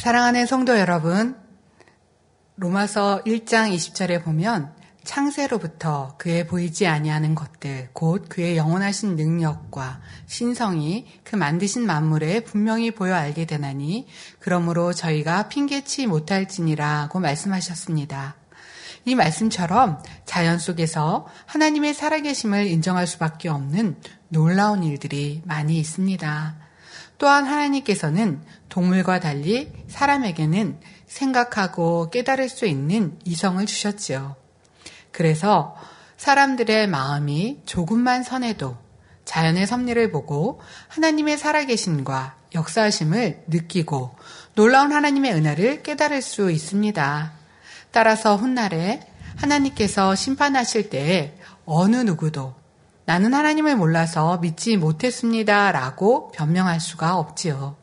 사랑하는 0.00 0.46
성도 0.46 0.78
여러분, 0.78 1.36
로마서 2.56 3.22
1장 3.26 3.70
20절에 3.70 4.24
보면 4.24 4.74
창세로부터 5.04 6.14
그의 6.16 6.46
보이지 6.46 6.86
아니하는 6.86 7.34
것들, 7.34 7.90
곧 7.92 8.24
그의 8.30 8.56
영원하신 8.56 9.16
능력과 9.16 10.00
신성이 10.24 11.06
그 11.22 11.36
만드신 11.36 11.84
만물에 11.84 12.44
분명히 12.44 12.92
보여 12.92 13.14
알게 13.14 13.44
되나니, 13.44 14.06
그러므로 14.38 14.94
저희가 14.94 15.48
핑계치 15.48 16.06
못할지니라고 16.06 17.20
말씀하셨습니다. 17.20 18.36
이 19.04 19.14
말씀처럼 19.14 20.02
자연 20.24 20.58
속에서 20.58 21.26
하나님의 21.44 21.92
살아계심을 21.92 22.68
인정할 22.68 23.06
수밖에 23.06 23.50
없는 23.50 23.96
놀라운 24.30 24.82
일들이 24.82 25.42
많이 25.44 25.78
있습니다. 25.78 26.69
또한 27.20 27.44
하나님께서는 27.44 28.40
동물과 28.70 29.20
달리 29.20 29.70
사람에게는 29.88 30.80
생각하고 31.06 32.08
깨달을 32.08 32.48
수 32.48 32.64
있는 32.64 33.18
이성을 33.26 33.64
주셨지요. 33.66 34.36
그래서 35.12 35.76
사람들의 36.16 36.86
마음이 36.86 37.60
조금만 37.66 38.22
선해도 38.22 38.78
자연의 39.26 39.66
섭리를 39.66 40.10
보고 40.10 40.62
하나님의 40.88 41.36
살아계심과 41.36 42.36
역사하심을 42.54 43.44
느끼고 43.48 44.16
놀라운 44.54 44.90
하나님의 44.90 45.34
은혜를 45.34 45.82
깨달을 45.82 46.22
수 46.22 46.50
있습니다. 46.50 47.32
따라서 47.90 48.36
훗날에 48.36 49.06
하나님께서 49.36 50.14
심판하실 50.14 50.88
때에 50.88 51.34
어느 51.66 51.96
누구도 51.96 52.59
나는 53.10 53.34
하나님을 53.34 53.74
몰라서 53.74 54.38
믿지 54.38 54.76
못했습니다. 54.76 55.72
라고 55.72 56.30
변명할 56.30 56.78
수가 56.78 57.16
없지요. 57.16 57.76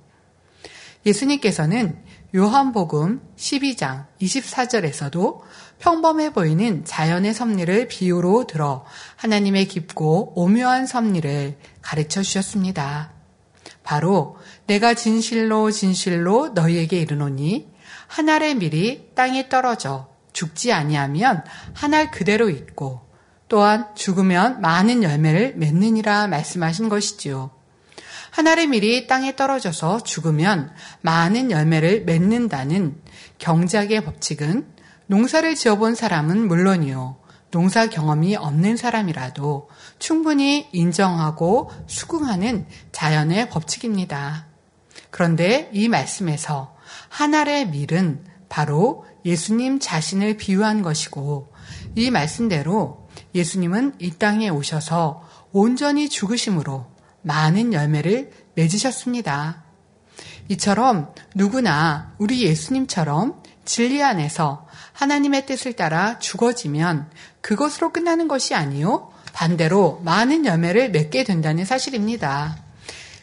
예수님께서는 1.05 2.01
요한복음 2.33 3.19
12장 3.35 4.05
24절에서도 4.21 5.41
평범해 5.79 6.31
보이는 6.31 6.85
자연의 6.85 7.33
섭리를 7.33 7.89
비유로 7.89 8.47
들어 8.47 8.85
하나님의 9.17 9.67
깊고 9.67 10.31
오묘한 10.41 10.87
섭리를 10.87 11.57
가르쳐 11.81 12.21
주셨습니다. 12.21 13.11
바로 13.83 14.37
내가 14.65 14.93
진실로 14.93 15.71
진실로 15.71 16.51
너희에게 16.55 17.01
이르노니 17.01 17.67
한 18.07 18.29
알의 18.29 18.55
밀이 18.55 19.09
땅에 19.13 19.49
떨어져 19.49 20.07
죽지 20.31 20.71
아니하면 20.71 21.43
한 21.73 21.93
알 21.93 22.11
그대로 22.11 22.49
있고 22.49 23.06
또한 23.47 23.87
죽으면 23.95 24.61
많은 24.61 25.03
열매를 25.03 25.53
맺느니라 25.55 26.27
말씀하신 26.27 26.89
것이지요. 26.89 27.51
한 28.31 28.47
알의 28.47 28.67
밀이 28.67 29.07
땅에 29.07 29.35
떨어져서 29.35 30.01
죽으면 30.01 30.71
많은 31.01 31.49
열매를 31.49 32.03
맺는다는 32.05 33.01
경작의 33.39 34.03
법칙은 34.03 34.67
농사를 35.07 35.55
지어본 35.55 35.95
사람은 35.95 36.47
물론이요. 36.47 37.17
농사 37.49 37.87
경험이 37.87 38.35
없는 38.35 38.75
사람이라도 38.75 39.69
충분히 39.99 40.67
인정하고 40.73 41.71
수긍하는 41.87 42.67
자연의 42.91 43.49
법칙입니다. 43.49 44.47
그런데 45.09 45.69
이 45.71 45.87
말씀에서 45.87 46.75
한 47.07 47.33
알의 47.33 47.69
밀은 47.69 48.25
바로 48.49 49.05
예수님 49.25 49.79
자신을 49.79 50.37
비유한 50.37 50.81
것이고 50.81 51.51
이 51.95 52.11
말씀대로 52.11 53.06
예수님은 53.35 53.95
이 53.99 54.11
땅에 54.11 54.49
오셔서 54.49 55.27
온전히 55.51 56.09
죽으심으로 56.09 56.85
많은 57.21 57.73
열매를 57.73 58.31
맺으셨습니다. 58.55 59.63
이처럼 60.49 61.13
누구나 61.35 62.13
우리 62.17 62.43
예수님처럼 62.43 63.41
진리 63.65 64.01
안에서 64.01 64.65
하나님의 64.93 65.45
뜻을 65.45 65.73
따라 65.73 66.19
죽어지면 66.19 67.11
그것으로 67.41 67.91
끝나는 67.91 68.27
것이 68.27 68.55
아니요. 68.55 69.11
반대로 69.33 70.01
많은 70.03 70.45
열매를 70.45 70.89
맺게 70.91 71.23
된다는 71.23 71.65
사실입니다. 71.65 72.57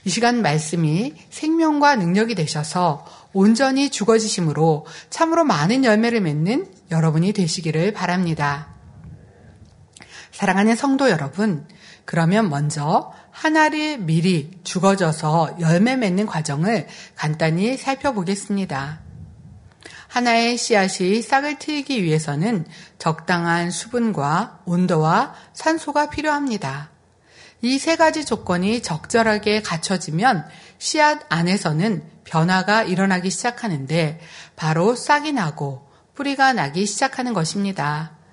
이 0.04 0.10
시간 0.10 0.42
말씀이 0.42 1.14
생명과 1.30 1.96
능력이 1.96 2.34
되셔서 2.34 3.06
온전히 3.32 3.90
죽어지심으로 3.90 4.86
참으로 5.08 5.44
많은 5.44 5.84
열매를 5.84 6.20
맺는 6.20 6.66
여러분이 6.90 7.32
되시기를 7.32 7.94
바랍니다. 7.94 8.73
사랑하는 10.34 10.74
성도 10.74 11.10
여러분, 11.10 11.64
그러면 12.04 12.50
먼저 12.50 13.12
하나를 13.30 13.98
미리 13.98 14.50
죽어져서 14.64 15.58
열매 15.60 15.94
맺는 15.94 16.26
과정을 16.26 16.88
간단히 17.14 17.76
살펴보겠습니다. 17.76 19.00
하나의 20.08 20.56
씨앗이 20.58 21.22
싹을 21.22 21.60
트이기 21.60 22.02
위해서는 22.02 22.66
적당한 22.98 23.70
수분과 23.70 24.62
온도와 24.64 25.34
산소가 25.52 26.10
필요합니다. 26.10 26.90
이 27.62 27.78
세 27.78 27.94
가지 27.94 28.24
조건이 28.24 28.82
적절하게 28.82 29.62
갖춰지면 29.62 30.46
씨앗 30.78 31.20
안에서는 31.28 32.02
변화가 32.24 32.82
일어나기 32.82 33.30
시작하는데 33.30 34.20
바로 34.56 34.96
싹이 34.96 35.32
나고 35.32 35.88
뿌리가 36.14 36.52
나기 36.54 36.86
시작하는 36.86 37.32
것입니다. 37.34 38.23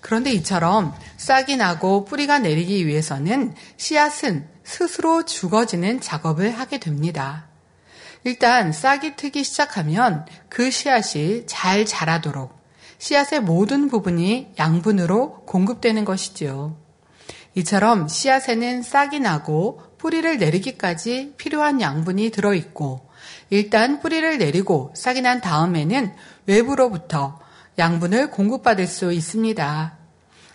그런데 0.00 0.32
이처럼 0.32 0.94
싹이 1.16 1.56
나고 1.56 2.04
뿌리가 2.04 2.38
내리기 2.38 2.86
위해서는 2.86 3.54
씨앗은 3.76 4.48
스스로 4.64 5.24
죽어지는 5.24 6.00
작업을 6.00 6.58
하게 6.58 6.78
됩니다. 6.78 7.46
일단 8.24 8.72
싹이 8.72 9.16
트기 9.16 9.44
시작하면 9.44 10.26
그 10.48 10.70
씨앗이 10.70 11.44
잘 11.46 11.86
자라도록 11.86 12.58
씨앗의 12.98 13.40
모든 13.40 13.88
부분이 13.88 14.54
양분으로 14.58 15.44
공급되는 15.46 16.04
것이지요. 16.04 16.76
이처럼 17.54 18.08
씨앗에는 18.08 18.82
싹이 18.82 19.20
나고 19.20 19.82
뿌리를 19.98 20.38
내리기까지 20.38 21.34
필요한 21.36 21.80
양분이 21.80 22.30
들어있고 22.30 23.08
일단 23.50 24.00
뿌리를 24.00 24.38
내리고 24.38 24.92
싹이 24.94 25.22
난 25.22 25.40
다음에는 25.40 26.14
외부로부터 26.46 27.40
양분을 27.78 28.30
공급받을 28.30 28.86
수 28.86 29.12
있습니다. 29.12 29.98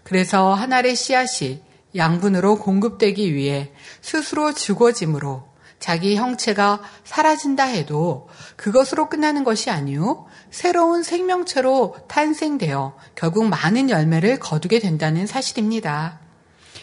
그래서 0.04 0.54
한 0.54 0.74
알의 0.74 0.96
씨앗이 0.96 1.62
양분으로 1.96 2.60
공급되기 2.60 3.34
위해 3.34 3.72
스스로 4.02 4.54
죽어짐으로 4.54 5.46
자기 5.80 6.16
형체가 6.16 6.82
사라진다 7.04 7.66
해도 7.66 8.30
그것으로 8.56 9.10
끝나는 9.10 9.44
것이 9.44 9.70
아니요 9.70 10.26
새로운 10.50 11.04
생명체로 11.04 11.96
탄생되어 12.08 12.98
결국 13.16 13.46
많은 13.48 13.90
열매를 13.90 14.40
거두게 14.40 14.80
된다는 14.80 15.28
사실입니다. 15.28 16.20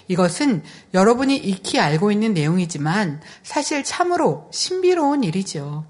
이것은 0.09 0.63
여러분이 0.93 1.37
익히 1.37 1.79
알고 1.79 2.11
있는 2.11 2.35
내용이지만 2.35 3.21
사실 3.43 3.85
참으로 3.85 4.49
신비로운 4.53 5.25
일이죠. 5.25 5.87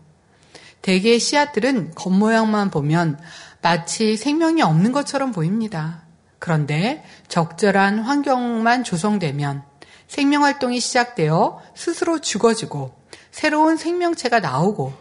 대개의 0.83 1.19
씨앗들은 1.19 1.95
겉모양만 1.95 2.71
보면 2.71 3.19
마치 3.63 4.17
생명이 4.17 4.63
없는 4.63 4.93
것처럼 4.93 5.33
보입니다. 5.33 6.03
그런데 6.39 7.05
적절한 7.29 8.01
환경만 8.01 8.85
조성되면 8.85 9.63
생명 10.09 10.45
활동이 10.45 10.81
시작되어 10.81 11.61
스스로 11.75 12.21
죽어지고 12.21 12.95
새로운 13.31 13.77
생명체가 13.77 14.41
나오고 14.41 14.93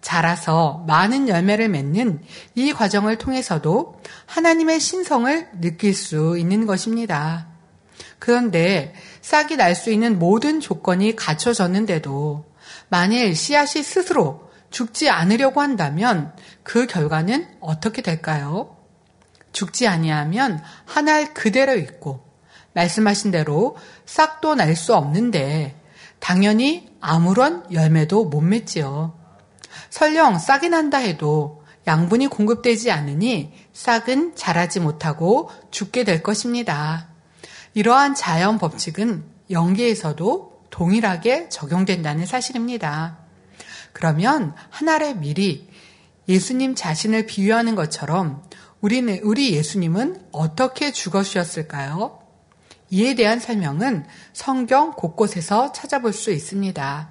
자라서 0.00 0.84
많은 0.86 1.28
열매를 1.28 1.68
맺는 1.68 2.22
이 2.54 2.72
과정을 2.72 3.18
통해서도 3.18 4.00
하나님의 4.26 4.80
신성을 4.80 5.48
느낄 5.60 5.94
수 5.94 6.36
있는 6.38 6.66
것입니다. 6.66 7.46
그런데 8.18 8.94
싹이 9.20 9.56
날 9.56 9.74
수 9.74 9.90
있는 9.90 10.18
모든 10.18 10.60
조건이 10.60 11.16
갖춰졌는데도 11.16 12.44
만일 12.88 13.34
씨앗이 13.34 13.82
스스로 13.82 14.51
죽지 14.72 15.08
않으려고 15.10 15.60
한다면 15.60 16.34
그 16.64 16.86
결과는 16.86 17.46
어떻게 17.60 18.02
될까요? 18.02 18.76
죽지 19.52 19.86
아니하면 19.86 20.62
한 20.86 21.08
알 21.08 21.34
그대로 21.34 21.74
있고 21.76 22.24
말씀하신 22.74 23.30
대로 23.30 23.76
싹도 24.06 24.54
날 24.54 24.74
수 24.74 24.94
없는데 24.94 25.78
당연히 26.18 26.88
아무런 27.00 27.64
열매도 27.72 28.24
못 28.24 28.40
맺지요. 28.40 29.18
설령 29.90 30.38
싹이 30.38 30.68
난다 30.70 30.98
해도 30.98 31.64
양분이 31.86 32.28
공급되지 32.28 32.90
않으니 32.92 33.52
싹은 33.72 34.36
자라지 34.36 34.80
못하고 34.80 35.50
죽게 35.70 36.04
될 36.04 36.22
것입니다. 36.22 37.08
이러한 37.74 38.14
자연 38.14 38.58
법칙은 38.58 39.24
연계에서도 39.50 40.62
동일하게 40.70 41.48
적용된다는 41.48 42.24
사실입니다. 42.24 43.21
그러면 43.92 44.54
하나의 44.70 45.16
미리 45.16 45.68
예수님 46.28 46.74
자신을 46.74 47.26
비유하는 47.26 47.74
것처럼 47.74 48.42
우리는, 48.80 49.20
우리 49.22 49.54
예수님은 49.54 50.28
어떻게 50.32 50.90
죽어주셨을까요? 50.92 52.20
이에 52.90 53.14
대한 53.14 53.38
설명은 53.38 54.04
성경 54.32 54.92
곳곳에서 54.92 55.72
찾아볼 55.72 56.12
수 56.12 56.30
있습니다. 56.30 57.10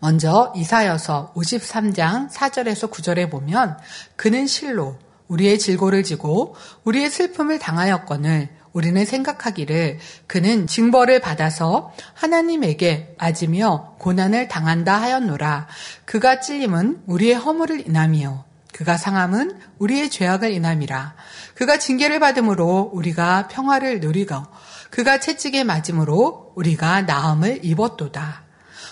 먼저 0.00 0.52
이사여서 0.54 1.32
53장 1.34 2.30
4절에서 2.30 2.90
9절에 2.90 3.30
보면 3.30 3.78
그는 4.16 4.46
실로 4.46 4.98
우리의 5.28 5.58
질고를 5.58 6.02
지고 6.02 6.54
우리의 6.84 7.08
슬픔을 7.10 7.58
당하였거늘 7.58 8.50
우리는 8.74 9.04
생각하기를 9.04 9.98
그는 10.26 10.66
징벌을 10.66 11.20
받아서 11.20 11.92
하나님에게 12.12 13.14
맞으며 13.18 13.94
고난을 14.00 14.48
당한다 14.48 15.00
하였노라. 15.00 15.68
그가 16.04 16.40
찔림은 16.40 17.04
우리의 17.06 17.34
허물을 17.36 17.88
인함이요. 17.88 18.44
그가 18.74 18.96
상함은 18.96 19.60
우리의 19.78 20.10
죄악을 20.10 20.50
인함이라. 20.50 21.14
그가 21.54 21.78
징계를 21.78 22.18
받음으로 22.18 22.90
우리가 22.92 23.46
평화를 23.46 24.00
누리고 24.00 24.42
그가 24.90 25.20
채찍에 25.20 25.62
맞음으로 25.62 26.52
우리가 26.56 27.02
나음을 27.02 27.60
입었도다. 27.64 28.42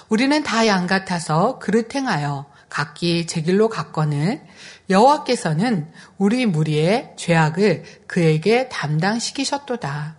우리는 0.08 0.42
다 0.44 0.66
양 0.68 0.86
같아서 0.86 1.58
그릇 1.58 1.92
행하여 1.94 2.46
각기 2.68 3.26
제 3.26 3.42
길로 3.42 3.68
갔거늘 3.68 4.42
여호와께서는 4.92 5.90
우리 6.18 6.46
무리의 6.46 7.14
죄악을 7.16 7.82
그에게 8.06 8.68
담당시키셨도다. 8.68 10.16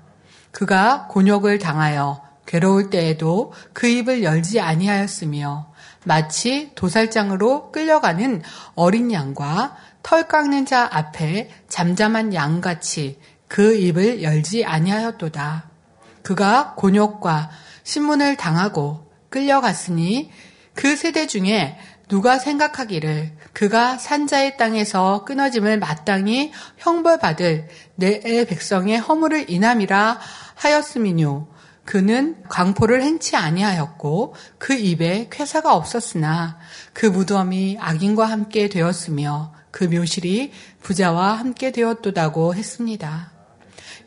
그가 0.52 1.08
곤욕을 1.08 1.60
당하여 1.60 2.22
괴로울 2.46 2.90
때에도 2.90 3.54
그 3.72 3.88
입을 3.88 4.24
열지 4.24 4.60
아니하였으며 4.60 5.72
마치 6.04 6.72
도살장으로 6.76 7.72
끌려가는 7.72 8.42
어린 8.76 9.12
양과 9.12 9.78
털 10.04 10.28
깎는 10.28 10.66
자 10.66 10.88
앞에 10.92 11.50
잠잠한 11.70 12.34
양같이 12.34 13.20
그 13.48 13.76
입을 13.76 14.22
열지 14.22 14.66
아니하였도다. 14.66 15.70
그가 16.24 16.74
곤욕과 16.76 17.50
신문을 17.84 18.36
당하고 18.36 19.10
끌려갔으니 19.30 20.32
그 20.74 20.96
세대 20.96 21.28
중에 21.28 21.78
누가 22.08 22.38
생각하기를 22.38 23.32
그가 23.54 23.98
산자의 23.98 24.58
땅에서 24.58 25.24
끊어짐을 25.26 25.80
마땅히 25.80 26.52
형벌받을 26.78 27.68
내 27.96 28.46
백성의 28.46 29.00
허물을 29.00 29.50
인함이라 29.50 30.20
하였음이뇨. 30.56 31.54
그는 31.86 32.42
광포를 32.48 33.04
행치 33.04 33.36
아니하였고 33.36 34.36
그 34.58 34.74
입에 34.74 35.28
쾌사가 35.30 35.76
없었으나 35.76 36.58
그 36.94 37.06
무덤이 37.06 37.78
악인과 37.80 38.26
함께 38.26 38.70
되었으며 38.70 39.54
그 39.70 39.84
묘실이 39.84 40.52
부자와 40.82 41.34
함께 41.34 41.72
되었도다고 41.72 42.56
했습니다. 42.56 43.32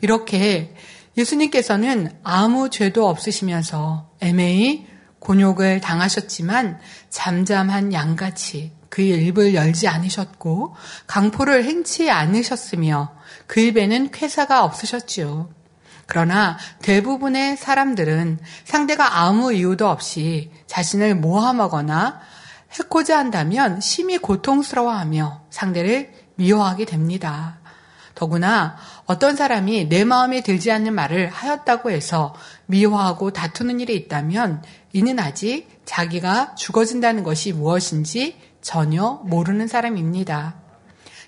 이렇게 0.01 0.75
예수님께서는 1.19 2.19
아무 2.23 2.71
죄도 2.71 3.09
없으시면서 3.09 4.11
애매히 4.21 4.87
곤욕을 5.19 5.81
당하셨지만 5.81 6.79
잠잠한 7.11 7.93
양같이 7.93 8.76
그의 8.97 9.27
입을 9.27 9.53
열지 9.55 9.89
않으셨고 9.89 10.75
강포를 11.07 11.65
행치 11.65 12.11
않으셨으며 12.11 13.15
그 13.47 13.61
입에는 13.61 14.11
쾌사가 14.11 14.65
없으셨지요. 14.65 15.51
그러나 16.07 16.57
대부분의 16.81 17.59
사람들은 17.59 18.39
상대가 18.65 19.19
아무 19.19 19.53
이유도 19.53 19.87
없이 19.87 20.51
자신을 20.67 21.15
모함하거나 21.15 22.21
해코자 22.73 23.19
한다면 23.19 23.83
심히 23.83 24.17
고통스러워하며 24.17 25.43
상대를 25.51 26.15
미워하게 26.37 26.87
됩니다. 26.87 27.59
더구나 28.15 28.77
어떤 29.05 29.37
사람이 29.37 29.91
내 29.91 30.05
마음에 30.05 30.41
들지 30.41 30.73
않는 30.73 30.95
말을 30.95 31.29
하였다고 31.29 31.91
해서 31.91 32.35
미워하고 32.65 33.35
다투는 33.35 33.79
일이 33.81 33.95
있다면 33.95 34.63
이는 34.95 35.19
아직 35.19 35.83
자기가 35.85 36.55
죽어진다는 36.55 37.25
것이 37.25 37.53
무엇인지 37.53 38.47
전혀 38.67 39.21
모르는 39.23 39.69
사람입니다. 39.69 40.57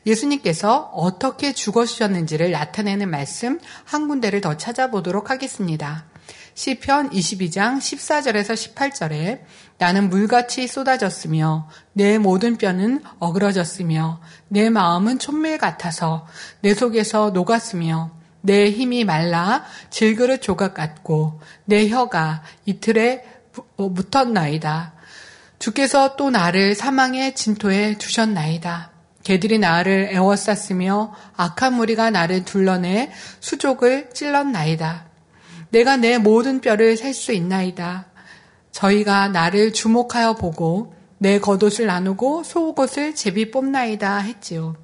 예수님께서 0.05 0.91
어떻게 0.93 1.53
죽어주셨는지를 1.53 2.51
나타내는 2.51 3.09
말씀 3.09 3.61
한 3.85 4.09
군데를 4.09 4.41
더 4.41 4.57
찾아보도록 4.57 5.31
하겠습니다. 5.31 6.07
시편 6.55 7.11
22장 7.11 7.79
14절에서 7.79 8.75
18절에 8.75 9.43
나는 9.79 10.09
물같이 10.11 10.67
쏟아졌으며 10.67 11.69
내 11.93 12.19
모든 12.19 12.57
뼈는 12.59 13.05
어그러졌으며 13.21 14.21
내 14.49 14.69
마음은 14.69 15.21
촛밀 15.21 15.59
같아서 15.59 16.27
내 16.61 16.75
속에서 16.75 17.31
녹았으며 17.31 18.11
내 18.41 18.69
힘이 18.69 19.05
말라 19.05 19.63
질그릇 19.91 20.43
조각 20.43 20.75
같고 20.75 21.41
내 21.67 21.89
혀가 21.89 22.43
이틀에 22.67 23.25
어, 23.77 23.89
묻었나이다. 23.89 24.98
주께서 25.59 26.17
또 26.17 26.31
나를 26.31 26.75
사망의 26.75 27.35
진토에 27.35 27.99
두셨나이다. 27.99 28.93
개들이 29.25 29.59
나를 29.59 30.11
애워쌌으며 30.13 31.13
악한 31.37 31.75
무리가 31.75 32.11
나를 32.11 32.45
둘러내 32.45 33.11
수족을 33.41 34.11
찔렀나이다. 34.15 35.07
내가 35.71 35.97
내 35.97 36.19
모든 36.19 36.61
뼈를 36.61 36.97
셀 36.97 37.13
수 37.13 37.33
있나이다. 37.33 38.07
저희가 38.73 39.29
나를 39.29 39.73
주목하여 39.73 40.35
보고 40.35 40.95
내 41.19 41.41
겉옷을 41.41 41.87
나누고 41.87 42.45
속옷을 42.45 43.15
제비 43.15 43.51
뽑나이다 43.51 44.19
했지요. 44.19 44.77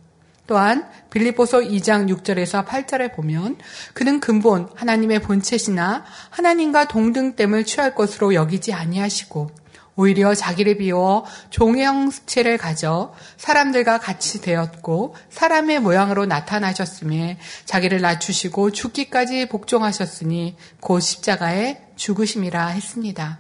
또한 0.47 0.87
빌립보서 1.11 1.61
2장 1.61 2.11
6절에서 2.11 2.67
8절에 2.67 3.15
보면 3.15 3.56
그는 3.94 4.21
근본 4.21 4.69
하나님의 4.75 5.23
본체시나 5.23 6.05
하나님과 6.31 6.88
동등됨을 6.88 7.65
취할 7.65 7.94
것으로 7.94 8.35
여기지 8.35 8.75
아니하시고 8.75 9.63
오히려 9.96 10.35
자기를 10.35 10.79
비워 10.79 11.25
종의 11.50 11.85
형체를 11.85 12.58
가져 12.58 13.14
사람들과 13.37 13.99
같이 13.99 14.41
되었고 14.41 15.14
사람의 15.31 15.81
모양으로 15.81 16.26
나타나셨음에 16.26 17.38
자기를 17.64 18.00
낮추시고 18.00 18.73
죽기까지 18.73 19.49
복종하셨으니 19.49 20.56
곧 20.81 21.00
십자가에 21.00 21.81
죽으심이라 21.96 22.69
했습니다. 22.69 23.38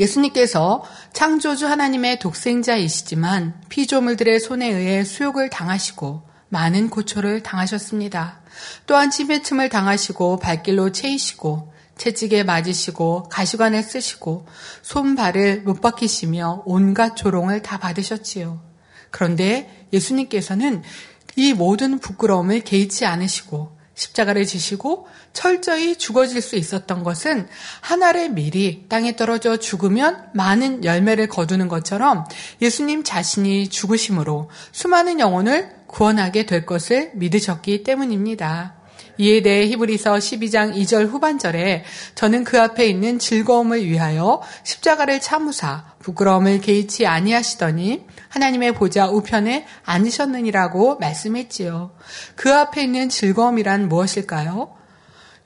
예수님께서 0.00 0.84
창조주 1.12 1.66
하나님의 1.66 2.20
독생자이시지만 2.20 3.62
피조물들의 3.68 4.38
손에 4.40 4.68
의해 4.68 5.04
수욕을 5.04 5.50
당하시고 5.50 6.22
많은 6.50 6.88
고초를 6.88 7.42
당하셨습니다. 7.42 8.40
또한 8.86 9.10
침의 9.10 9.42
틈을 9.42 9.68
당하시고 9.68 10.38
발길로 10.38 10.92
채이시고 10.92 11.72
채찍에 11.98 12.44
맞으시고 12.44 13.24
가시관을 13.24 13.82
쓰시고 13.82 14.46
손발을 14.82 15.62
못 15.62 15.80
박히시며 15.80 16.62
온갖 16.64 17.16
조롱을 17.16 17.62
다 17.62 17.78
받으셨지요. 17.78 18.60
그런데 19.10 19.86
예수님께서는 19.92 20.82
이 21.36 21.52
모든 21.52 21.98
부끄러움을 21.98 22.60
개의치 22.60 23.04
않으시고 23.04 23.78
십자가를 23.94 24.46
지시고 24.46 25.08
철저히 25.32 25.96
죽어질 25.96 26.40
수 26.40 26.56
있었던 26.56 27.02
것은 27.02 27.48
한 27.80 28.02
알의 28.02 28.30
밀이 28.30 28.86
땅에 28.88 29.16
떨어져 29.16 29.56
죽으면 29.56 30.30
많은 30.34 30.84
열매를 30.84 31.28
거두는 31.28 31.68
것처럼 31.68 32.24
예수님 32.62 33.02
자신이 33.02 33.68
죽으심으로 33.68 34.50
수많은 34.72 35.18
영혼을 35.18 35.70
구원하게 35.88 36.46
될 36.46 36.64
것을 36.64 37.10
믿으셨기 37.14 37.82
때문입니다. 37.82 38.77
이에 39.18 39.42
대해 39.42 39.66
히브리서 39.66 40.14
12장 40.14 40.74
2절 40.76 41.08
후반절에 41.08 41.84
저는 42.14 42.44
그 42.44 42.60
앞에 42.60 42.86
있는 42.86 43.18
즐거움을 43.18 43.84
위하여 43.84 44.40
십자가를 44.62 45.20
참으사 45.20 45.92
부끄러움을 45.98 46.60
개의치 46.60 47.06
아니하시더니 47.06 48.06
하나님의 48.28 48.72
보좌 48.74 49.08
우편에 49.08 49.66
앉으셨느니라고 49.84 50.98
말씀했지요. 50.98 51.90
그 52.36 52.54
앞에 52.54 52.82
있는 52.82 53.08
즐거움이란 53.08 53.88
무엇일까요? 53.88 54.76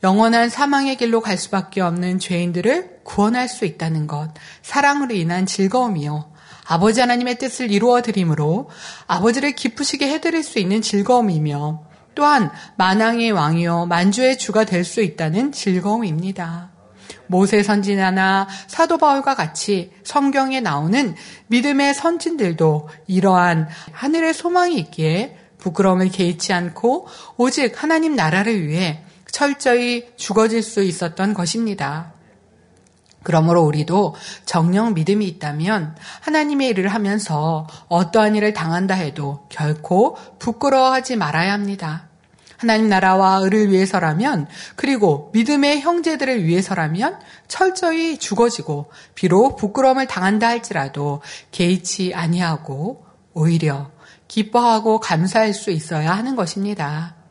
영원한 0.02 0.48
사망의 0.48 0.96
길로 0.96 1.20
갈 1.20 1.38
수밖에 1.38 1.80
없는 1.80 2.18
죄인들을 2.18 3.00
구원할 3.04 3.48
수 3.48 3.64
있다는 3.64 4.08
것, 4.08 4.30
사랑으로 4.62 5.14
인한 5.14 5.46
즐거움이요. 5.46 6.32
아버지 6.66 7.00
하나님의 7.00 7.38
뜻을 7.38 7.70
이루어 7.70 8.02
드림으로 8.02 8.68
아버지를 9.06 9.52
기쁘시게 9.52 10.08
해드릴 10.08 10.42
수 10.42 10.58
있는 10.58 10.82
즐거움이며 10.82 11.91
또한 12.14 12.50
만왕의 12.76 13.32
왕이요 13.32 13.86
만주의 13.86 14.38
주가 14.38 14.64
될 14.64 14.84
수 14.84 15.00
있다는 15.02 15.52
즐거움입니다. 15.52 16.70
모세 17.26 17.62
선지자나 17.62 18.48
사도 18.66 18.98
바울과 18.98 19.34
같이 19.34 19.92
성경에 20.04 20.60
나오는 20.60 21.14
믿음의 21.46 21.94
선진들도 21.94 22.88
이러한 23.06 23.68
하늘의 23.92 24.34
소망이 24.34 24.76
있기에 24.78 25.38
부끄러움을 25.58 26.10
개의치 26.10 26.52
않고 26.52 27.06
오직 27.36 27.82
하나님 27.82 28.16
나라를 28.16 28.66
위해 28.66 29.02
철저히 29.30 30.08
죽어질 30.16 30.62
수 30.62 30.82
있었던 30.82 31.32
것입니다. 31.32 32.11
그러므로 33.22 33.62
우리도 33.62 34.14
정령 34.44 34.94
믿음이 34.94 35.26
있다면 35.26 35.96
하나님의 36.20 36.68
일을 36.68 36.88
하면서 36.88 37.66
어떠한 37.88 38.36
일을 38.36 38.52
당한다 38.52 38.94
해도 38.94 39.46
결코 39.48 40.16
부끄러워하지 40.38 41.16
말아야 41.16 41.52
합니다. 41.52 42.08
하나님 42.62 42.88
나라와 42.88 43.38
의를 43.38 43.70
위해서라면 43.72 44.46
그리고 44.76 45.30
믿음의 45.34 45.80
형제들을 45.80 46.44
위해서라면 46.44 47.18
철저히 47.48 48.18
죽어지고 48.18 48.92
비록 49.16 49.56
부끄러움을 49.56 50.06
당한다 50.06 50.46
할지라도 50.46 51.22
개의치 51.50 52.14
아니하고 52.14 53.04
오히려 53.34 53.90
기뻐하고 54.28 55.00
감사할 55.00 55.54
수 55.54 55.72
있어야 55.72 56.12
하는 56.12 56.36
것입니다. 56.36 57.21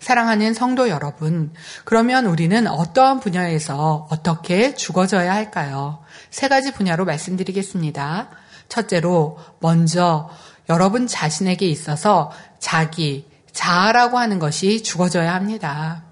사랑하는 0.00 0.54
성도 0.54 0.88
여러분, 0.88 1.52
그러면 1.84 2.24
우리는 2.24 2.66
어떠한 2.66 3.20
분야에서 3.20 4.08
어떻게 4.10 4.74
죽어져야 4.74 5.32
할까요? 5.32 6.02
세 6.30 6.48
가지 6.48 6.72
분야로 6.72 7.04
말씀드리겠습니다. 7.04 8.30
첫째로, 8.70 9.38
먼저 9.60 10.30
여러분 10.70 11.06
자신에게 11.06 11.66
있어서 11.66 12.32
자기, 12.58 13.28
자아라고 13.52 14.18
하는 14.18 14.38
것이 14.38 14.82
죽어져야 14.82 15.34
합니다. 15.34 16.04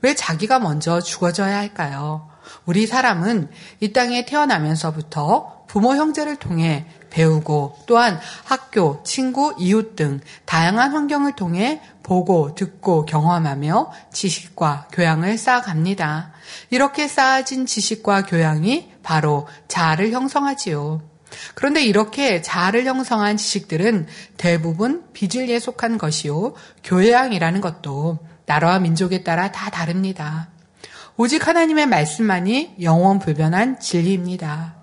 왜 0.00 0.14
자기가 0.14 0.58
먼저 0.58 1.00
죽어져야 1.00 1.56
할까요? 1.58 2.28
우리 2.64 2.86
사람은 2.86 3.50
이 3.80 3.92
땅에 3.92 4.24
태어나면서부터 4.24 5.64
부모 5.66 5.96
형제를 5.96 6.36
통해 6.36 6.86
배우고 7.10 7.78
또한 7.86 8.18
학교, 8.44 9.02
친구, 9.02 9.54
이웃 9.58 9.96
등 9.96 10.20
다양한 10.44 10.92
환경을 10.92 11.32
통해 11.36 11.82
보고, 12.04 12.54
듣고, 12.54 13.06
경험하며 13.06 13.90
지식과 14.12 14.88
교양을 14.92 15.36
쌓아갑니다. 15.36 16.32
이렇게 16.70 17.08
쌓아진 17.08 17.66
지식과 17.66 18.26
교양이 18.26 18.92
바로 19.02 19.48
자아를 19.66 20.12
형성하지요. 20.12 21.02
그런데 21.54 21.82
이렇게 21.82 22.42
자아를 22.42 22.84
형성한 22.84 23.38
지식들은 23.38 24.06
대부분 24.36 25.02
비질리에 25.14 25.58
속한 25.58 25.98
것이요. 25.98 26.54
교양이라는 26.84 27.60
것도 27.60 28.18
나라와 28.46 28.78
민족에 28.78 29.24
따라 29.24 29.50
다 29.50 29.70
다릅니다. 29.70 30.50
오직 31.16 31.48
하나님의 31.48 31.86
말씀만이 31.86 32.76
영원 32.82 33.18
불변한 33.18 33.80
진리입니다. 33.80 34.74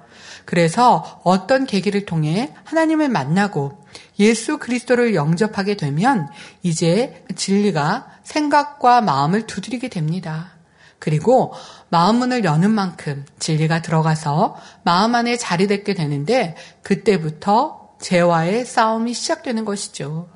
그래서 0.45 1.21
어떤 1.23 1.65
계기를 1.65 2.05
통해 2.05 2.51
하나님을 2.63 3.09
만나고 3.09 3.85
예수 4.21 4.57
그리스도를 4.57 5.15
영접하게 5.15 5.75
되면 5.75 6.29
이제 6.63 7.25
진리가 7.35 8.07
생각과 8.23 9.01
마음을 9.01 9.47
두드리게 9.47 9.89
됩니다. 9.89 10.51
그리고 10.99 11.53
마음 11.89 12.17
문을 12.17 12.45
여는 12.45 12.69
만큼 12.69 13.25
진리가 13.39 13.81
들어가서 13.81 14.55
마음 14.83 15.15
안에 15.15 15.35
자리잡게 15.35 15.95
되는데 15.95 16.55
그때부터 16.83 17.95
죄와의 17.99 18.65
싸움이 18.65 19.13
시작되는 19.13 19.65
것이죠. 19.65 20.29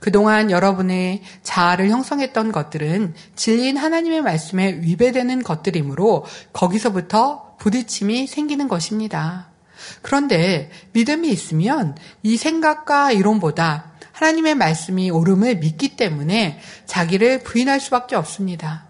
그동안 0.00 0.50
여러분의 0.50 1.22
자아를 1.42 1.90
형성했던 1.90 2.50
것들은 2.50 3.14
진리인 3.36 3.76
하나님의 3.76 4.22
말씀에 4.22 4.80
위배되는 4.80 5.42
것들이므로 5.42 6.24
거기서부터 6.52 7.56
부딪힘이 7.58 8.26
생기는 8.26 8.66
것입니다. 8.66 9.51
그런데 10.02 10.70
믿음이 10.92 11.28
있으면 11.30 11.96
이 12.22 12.36
생각과 12.36 13.12
이론보다 13.12 13.92
하나님의 14.12 14.54
말씀이 14.54 15.10
옳음을 15.10 15.58
믿기 15.58 15.96
때문에 15.96 16.60
자기를 16.86 17.42
부인할 17.42 17.80
수밖에 17.80 18.14
없습니다. 18.16 18.86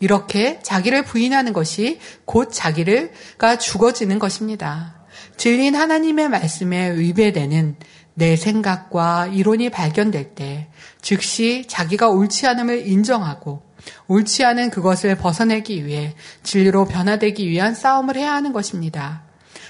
이렇게 0.00 0.60
자기를 0.62 1.04
부인하는 1.04 1.52
것이 1.52 1.98
곧 2.24 2.50
자기를가 2.52 3.58
죽어지는 3.58 4.18
것입니다. 4.18 5.06
진리인 5.36 5.74
하나님의 5.74 6.28
말씀에 6.28 6.96
위배되는 6.96 7.76
내 8.14 8.36
생각과 8.36 9.28
이론이 9.28 9.70
발견될 9.70 10.34
때 10.34 10.68
즉시 11.00 11.64
자기가 11.68 12.08
옳지 12.08 12.46
않음을 12.48 12.88
인정하고 12.88 13.62
옳지 14.08 14.44
않은 14.44 14.70
그것을 14.70 15.16
벗어내기 15.16 15.86
위해 15.86 16.14
진리로 16.42 16.86
변화되기 16.86 17.48
위한 17.48 17.74
싸움을 17.74 18.16
해야 18.16 18.34
하는 18.34 18.52
것입니다. 18.52 19.27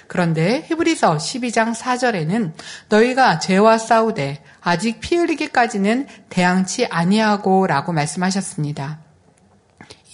그런데 0.08 0.64
히브리서 0.66 1.18
12장 1.18 1.74
4절에는 1.74 2.52
너희가 2.88 3.38
죄와 3.38 3.76
싸우되 3.78 4.42
아직 4.60 5.00
피 5.00 5.16
흘리기까지는 5.16 6.08
대항치 6.30 6.86
아니하고 6.86 7.66
라고 7.66 7.92
말씀하셨습니다. 7.92 9.00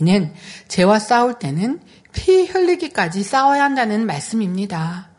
이는 0.01 0.35
죄와 0.67 0.99
싸울 0.99 1.39
때는 1.39 1.81
피 2.13 2.45
흘리기까지 2.45 3.23
싸워야 3.23 3.63
한다는 3.63 4.05
말씀입니다. 4.05 5.11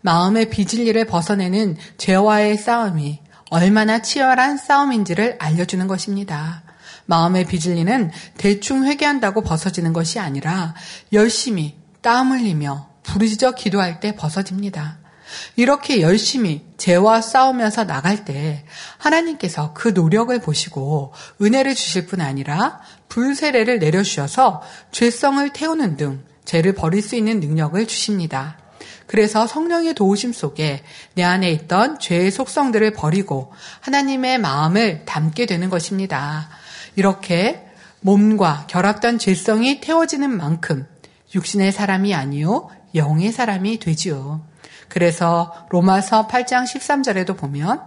마음의 0.00 0.50
비질리를 0.50 1.04
벗어내는 1.06 1.76
죄와의 1.96 2.56
싸움이 2.56 3.20
얼마나 3.50 4.02
치열한 4.02 4.56
싸움인지를 4.56 5.36
알려주는 5.38 5.86
것입니다. 5.86 6.62
마음의 7.06 7.46
비질리는 7.46 8.10
대충 8.36 8.84
회개한다고 8.84 9.42
벗어지는 9.42 9.92
것이 9.92 10.18
아니라 10.18 10.74
열심히 11.12 11.76
땀 12.02 12.32
흘리며 12.32 12.95
부르짖어 13.16 13.52
기도할 13.52 13.98
때 13.98 14.14
벗어집니다. 14.14 14.98
이렇게 15.56 16.02
열심히 16.02 16.66
죄와 16.76 17.22
싸우면서 17.22 17.84
나갈 17.84 18.26
때 18.26 18.64
하나님께서 18.98 19.72
그 19.72 19.88
노력을 19.88 20.38
보시고 20.38 21.14
은혜를 21.40 21.74
주실 21.74 22.06
뿐 22.06 22.20
아니라 22.20 22.80
불세례를 23.08 23.78
내려주셔서 23.78 24.62
죄성을 24.92 25.48
태우는 25.50 25.96
등 25.96 26.24
죄를 26.44 26.74
버릴 26.74 27.00
수 27.00 27.16
있는 27.16 27.40
능력을 27.40 27.86
주십니다. 27.86 28.58
그래서 29.06 29.46
성령의 29.46 29.94
도우심 29.94 30.32
속에 30.32 30.82
내 31.14 31.22
안에 31.22 31.50
있던 31.52 31.98
죄의 31.98 32.30
속성들을 32.30 32.92
버리고 32.92 33.52
하나님의 33.80 34.38
마음을 34.38 35.06
담게 35.06 35.46
되는 35.46 35.70
것입니다. 35.70 36.50
이렇게 36.96 37.66
몸과 38.00 38.66
결합된 38.68 39.18
죄성이 39.18 39.80
태워지는 39.80 40.36
만큼 40.36 40.86
육신의 41.34 41.72
사람이 41.72 42.14
아니요 42.14 42.68
영의 42.96 43.32
사람이 43.32 43.78
되지요. 43.78 44.44
그래서 44.88 45.52
로마서 45.70 46.26
8장 46.26 46.64
13절에도 46.64 47.36
보면 47.36 47.80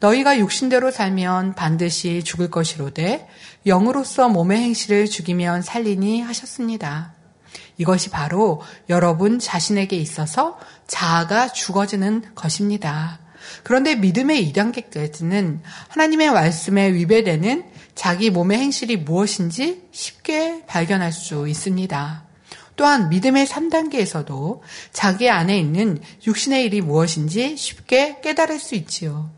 너희가 0.00 0.38
육신대로 0.38 0.90
살면 0.90 1.54
반드시 1.54 2.24
죽을 2.24 2.50
것이로되 2.50 3.28
영으로서 3.66 4.28
몸의 4.28 4.60
행실을 4.60 5.06
죽이면 5.06 5.62
살리니 5.62 6.22
하셨습니다. 6.22 7.14
이것이 7.76 8.10
바로 8.10 8.62
여러분 8.88 9.38
자신에게 9.38 9.96
있어서 9.96 10.58
자아가 10.86 11.48
죽어지는 11.48 12.34
것입니다. 12.34 13.20
그런데 13.62 13.94
믿음의 13.94 14.52
2단계까지는 14.52 15.60
하나님의 15.88 16.30
말씀에 16.30 16.92
위배되는 16.92 17.64
자기 17.94 18.30
몸의 18.30 18.58
행실이 18.58 18.98
무엇인지 18.98 19.88
쉽게 19.92 20.64
발견할 20.66 21.12
수 21.12 21.48
있습니다. 21.48 22.29
또한 22.80 23.10
믿음의 23.10 23.44
3단계에서도 23.44 24.60
자기 24.90 25.28
안에 25.28 25.58
있는 25.58 26.00
육신의 26.26 26.64
일이 26.64 26.80
무엇인지 26.80 27.58
쉽게 27.58 28.22
깨달을 28.22 28.58
수 28.58 28.74
있지요. 28.74 29.28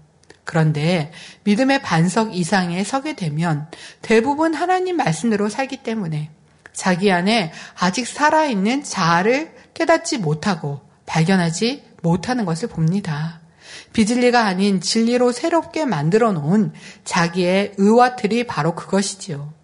그런데 0.45 1.11
믿음의 1.43 1.83
반석 1.83 2.37
이상에 2.37 2.85
서게 2.85 3.17
되면 3.17 3.67
대부분 4.01 4.55
하나님 4.55 4.97
말씀대로 4.97 5.49
살기 5.49 5.79
때문에 5.79 6.31
자기 6.73 7.11
안에 7.11 7.53
아직 7.77 8.07
살아있는 8.07 8.85
자아를 8.85 9.57
깨닫지 9.75 10.19
못하고 10.19 10.81
발견하지 11.07 11.83
못하는 12.01 12.45
것을 12.45 12.69
봅니다. 12.69 13.41
비진리가 13.93 14.47
아닌 14.47 14.81
진리로 14.81 15.33
새롭게 15.33 15.85
만들어 15.85 16.31
놓은 16.31 16.75
자기의 17.05 17.73
의와 17.77 18.15
틀이 18.15 18.45
바로 18.45 18.77
그것이지요. 18.77 19.62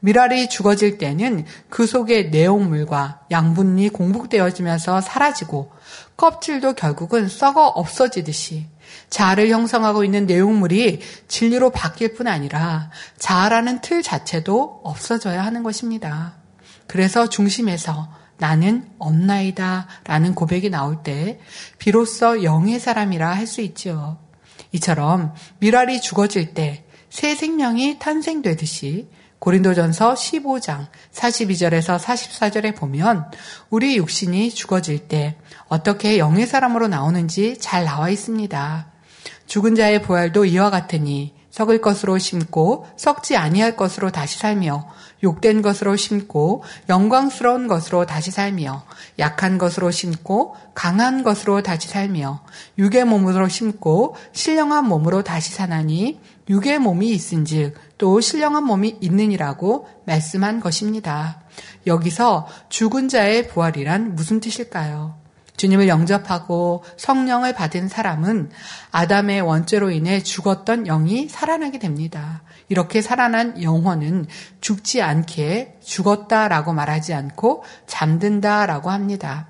미랄이 0.00 0.48
죽어질 0.48 0.98
때는 0.98 1.44
그 1.68 1.86
속의 1.86 2.30
내용물과 2.30 3.22
양분이 3.30 3.88
공복되어지면서 3.90 5.00
사라지고 5.00 5.72
껍질도 6.16 6.74
결국은 6.74 7.28
썩어 7.28 7.66
없어지듯이 7.66 8.66
자아를 9.10 9.50
형성하고 9.50 10.04
있는 10.04 10.26
내용물이 10.26 11.00
진리로 11.28 11.70
바뀔 11.70 12.14
뿐 12.14 12.26
아니라 12.26 12.90
자아라는 13.18 13.80
틀 13.80 14.02
자체도 14.02 14.80
없어져야 14.84 15.44
하는 15.44 15.62
것입니다. 15.62 16.34
그래서 16.86 17.28
중심에서 17.28 18.08
나는 18.38 18.88
없나이다 18.98 19.88
라는 20.04 20.34
고백이 20.34 20.70
나올 20.70 21.02
때 21.02 21.40
비로소 21.78 22.42
영의 22.44 22.78
사람이라 22.78 23.34
할 23.34 23.46
수 23.46 23.60
있지요. 23.60 24.18
이처럼 24.72 25.34
미랄이 25.58 26.00
죽어질 26.00 26.54
때 26.54 26.88
새 27.10 27.34
생명이 27.34 27.98
탄생되듯이 27.98 29.08
고린도전서 29.38 30.14
15장 30.14 30.86
42절에서 31.12 31.98
44절에 31.98 32.74
보면 32.76 33.30
우리 33.70 33.96
육신이 33.96 34.50
죽어질 34.50 35.08
때 35.08 35.36
어떻게 35.68 36.18
영의 36.18 36.46
사람으로 36.46 36.88
나오는지 36.88 37.58
잘 37.58 37.84
나와 37.84 38.10
있습니다. 38.10 38.86
죽은 39.46 39.74
자의 39.76 40.02
부활도 40.02 40.44
이와 40.44 40.70
같으니 40.70 41.34
썩을 41.50 41.80
것으로 41.80 42.18
심고 42.18 42.86
썩지 42.96 43.36
아니할 43.36 43.76
것으로 43.76 44.10
다시 44.10 44.38
살며 44.38 44.86
욕된 45.24 45.62
것으로 45.62 45.96
심고 45.96 46.62
영광스러운 46.88 47.66
것으로 47.66 48.06
다시 48.06 48.30
살며 48.30 48.84
약한 49.18 49.58
것으로 49.58 49.90
심고 49.90 50.54
강한 50.74 51.24
것으로 51.24 51.62
다시 51.62 51.88
살며 51.88 52.42
육의 52.78 53.04
몸으로 53.06 53.48
심고 53.48 54.14
신령한 54.32 54.86
몸으로 54.86 55.24
다시 55.24 55.52
사나니 55.52 56.20
육의 56.48 56.78
몸이 56.78 57.10
있은즉 57.10 57.74
또 57.98 58.20
신령한 58.20 58.64
몸이 58.64 58.98
있느니라고 59.00 59.88
말씀한 60.06 60.60
것입니다. 60.60 61.42
여기서 61.86 62.46
죽은 62.68 63.08
자의 63.08 63.48
부활이란 63.48 64.14
무슨 64.14 64.40
뜻일까요? 64.40 65.18
주님을 65.56 65.88
영접하고 65.88 66.84
성령을 66.96 67.52
받은 67.52 67.88
사람은 67.88 68.50
아담의 68.92 69.40
원죄로 69.40 69.90
인해 69.90 70.22
죽었던 70.22 70.84
영이 70.84 71.28
살아나게 71.28 71.80
됩니다. 71.80 72.42
이렇게 72.68 73.02
살아난 73.02 73.60
영혼은 73.60 74.26
죽지 74.60 75.02
않게 75.02 75.78
죽었다라고 75.82 76.72
말하지 76.72 77.12
않고 77.12 77.64
잠든다라고 77.86 78.90
합니다. 78.90 79.48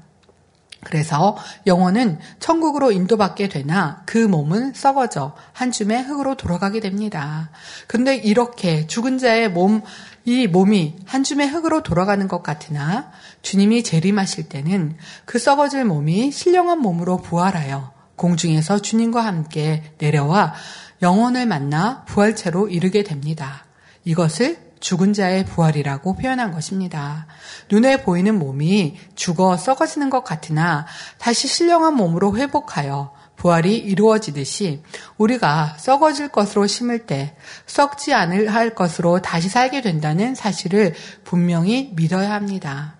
그래서 0.84 1.36
영혼은 1.66 2.18
천국으로 2.38 2.92
인도받게 2.92 3.48
되나 3.48 4.02
그 4.06 4.18
몸은 4.18 4.74
썩어져 4.74 5.34
한 5.52 5.72
줌의 5.72 6.04
흙으로 6.04 6.36
돌아가게 6.36 6.80
됩니다. 6.80 7.50
근데 7.86 8.14
이렇게 8.14 8.86
죽은 8.86 9.18
자의 9.18 9.50
몸, 9.50 9.82
이 10.24 10.46
몸이 10.46 10.96
한 11.04 11.24
줌의 11.24 11.48
흙으로 11.48 11.82
돌아가는 11.82 12.26
것 12.28 12.42
같으나 12.42 13.10
주님이 13.42 13.82
재림하실 13.82 14.48
때는 14.48 14.96
그 15.24 15.38
썩어질 15.38 15.84
몸이 15.84 16.30
신령한 16.30 16.78
몸으로 16.80 17.18
부활하여 17.18 17.92
공중에서 18.16 18.80
주님과 18.80 19.24
함께 19.24 19.82
내려와 19.98 20.54
영혼을 21.02 21.46
만나 21.46 22.04
부활체로 22.04 22.68
이르게 22.68 23.02
됩니다. 23.02 23.64
이것을 24.04 24.67
죽은 24.80 25.12
자의 25.12 25.44
부활이라고 25.44 26.16
표현한 26.16 26.52
것입니다. 26.52 27.26
눈에 27.70 28.02
보이는 28.02 28.38
몸이 28.38 28.98
죽어 29.14 29.56
썩어지는 29.56 30.10
것 30.10 30.24
같으나 30.24 30.86
다시 31.18 31.48
신령한 31.48 31.94
몸으로 31.94 32.36
회복하여 32.36 33.12
부활이 33.36 33.76
이루어지듯이 33.76 34.82
우리가 35.16 35.76
썩어질 35.78 36.28
것으로 36.28 36.66
심을 36.66 37.06
때 37.06 37.36
썩지 37.66 38.12
않을 38.12 38.52
할 38.52 38.74
것으로 38.74 39.22
다시 39.22 39.48
살게 39.48 39.80
된다는 39.80 40.34
사실을 40.34 40.94
분명히 41.24 41.92
믿어야 41.94 42.32
합니다. 42.32 42.96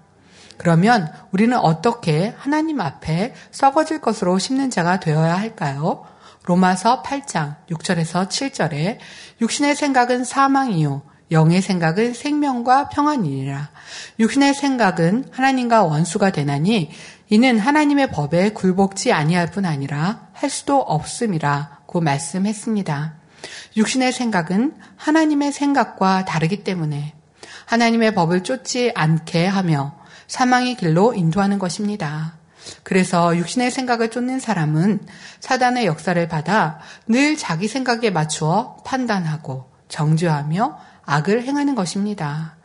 그러면 0.56 1.12
우리는 1.32 1.56
어떻게 1.56 2.34
하나님 2.36 2.80
앞에 2.80 3.34
썩어질 3.50 4.00
것으로 4.00 4.38
심는 4.38 4.70
자가 4.70 5.00
되어야 5.00 5.36
할까요? 5.36 6.04
로마서 6.44 7.02
8장 7.02 7.56
6절에서 7.70 8.28
7절에 8.28 8.98
육신의 9.40 9.76
생각은 9.76 10.24
사망이요 10.24 11.02
영의 11.30 11.60
생각은 11.60 12.14
생명과 12.14 12.88
평안이니라. 12.88 13.70
육신의 14.18 14.54
생각은 14.54 15.24
하나님과 15.30 15.84
원수가 15.84 16.30
되나니 16.30 16.90
이는 17.28 17.58
하나님의 17.58 18.10
법에 18.10 18.50
굴복지 18.50 19.12
아니할 19.12 19.50
뿐 19.50 19.66
아니라 19.66 20.28
할 20.32 20.48
수도 20.48 20.80
없음이라고 20.80 22.00
말씀했습니다. 22.00 23.14
육신의 23.76 24.12
생각은 24.12 24.74
하나님의 24.96 25.52
생각과 25.52 26.24
다르기 26.24 26.64
때문에 26.64 27.14
하나님의 27.66 28.14
법을 28.14 28.44
쫓지 28.44 28.92
않게 28.94 29.46
하며 29.46 29.98
사망의 30.26 30.76
길로 30.76 31.14
인도하는 31.14 31.58
것입니다. 31.58 32.38
그래서 32.82 33.36
육신의 33.36 33.70
생각을 33.70 34.10
쫓는 34.10 34.40
사람은 34.40 35.06
사단의 35.40 35.86
역사를 35.86 36.28
받아 36.28 36.78
늘 37.06 37.36
자기 37.36 37.68
생각에 37.68 38.10
맞추어 38.10 38.78
판단하고 38.84 39.70
정죄하며 39.88 40.78
악을 41.08 41.44
행하는 41.44 41.74
것입니다. 41.74 42.56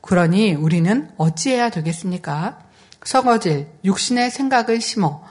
그러니 0.00 0.54
우리는 0.54 1.08
어찌해야 1.16 1.70
되겠습니까? 1.70 2.58
썩어질 3.04 3.68
육신의 3.84 4.32
생각을 4.32 4.80
심어 4.80 5.22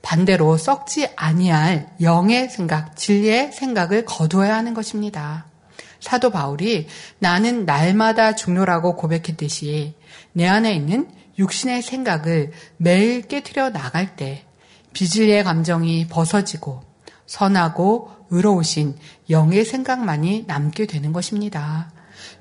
반대로 0.00 0.56
썩지 0.56 1.10
아니할 1.14 1.90
영의 2.00 2.48
생각, 2.48 2.96
진리의 2.96 3.52
생각을 3.52 4.06
거두어야 4.06 4.56
하는 4.56 4.72
것입니다. 4.72 5.44
사도 6.00 6.30
바울이 6.30 6.86
나는 7.18 7.66
날마다 7.66 8.34
중요라고 8.34 8.96
고백했듯이 8.96 9.94
내 10.32 10.46
안에 10.46 10.74
있는 10.74 11.10
육신의 11.38 11.82
생각을 11.82 12.52
매일 12.78 13.22
깨뜨려 13.22 13.70
나갈 13.70 14.16
때 14.16 14.46
비질의 14.94 15.44
감정이 15.44 16.06
벗어지고 16.08 16.82
선하고 17.26 18.10
의로우신 18.30 18.96
영의 19.28 19.66
생각만이 19.66 20.44
남게 20.46 20.86
되는 20.86 21.12
것입니다. 21.12 21.90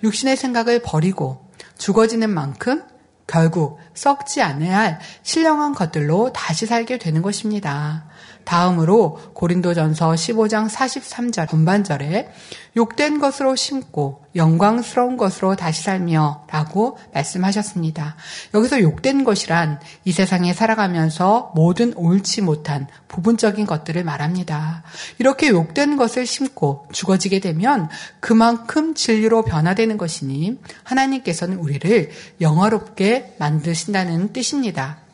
육신의 0.04 0.38
생각을 0.38 0.82
버리고 0.82 1.46
죽어지는 1.78 2.30
만큼 2.30 2.84
결국 3.28 3.80
썩지 3.94 4.42
않아야 4.42 4.78
할 4.78 5.00
신령한 5.24 5.74
것들로 5.74 6.32
다시 6.32 6.66
살게 6.66 6.98
되는 6.98 7.22
것입니다. 7.22 8.06
다음으로 8.45 9.19
고린도전서 9.34 10.12
15장 10.12 10.69
43절 10.69 11.49
전반절에 11.49 12.29
욕된 12.77 13.19
것으로 13.19 13.55
심고 13.55 14.25
영광스러운 14.36 15.17
것으로 15.17 15.55
다시 15.55 15.84
살며 15.84 16.45
라고 16.49 16.97
말씀하셨습니다. 17.13 18.15
여기서 18.53 18.81
욕된 18.81 19.23
것이란 19.23 19.79
이 20.03 20.12
세상에 20.12 20.53
살아가면서 20.53 21.53
모든 21.55 21.93
옳지 21.95 22.41
못한 22.41 22.88
부분적인 23.08 23.65
것들을 23.65 24.03
말합니다. 24.03 24.84
이렇게 25.19 25.49
욕된 25.49 25.95
것을 25.97 26.25
심고 26.25 26.88
죽어지게 26.91 27.39
되면 27.39 27.89
그만큼 28.19 28.93
진리로 28.93 29.43
변화되는 29.43 29.97
것이니 29.97 30.60
하나님께서는 30.84 31.58
우리를 31.58 32.12
영화롭게 32.41 33.36
만드신다는 33.39 34.34
뜻입니다. 34.34 35.05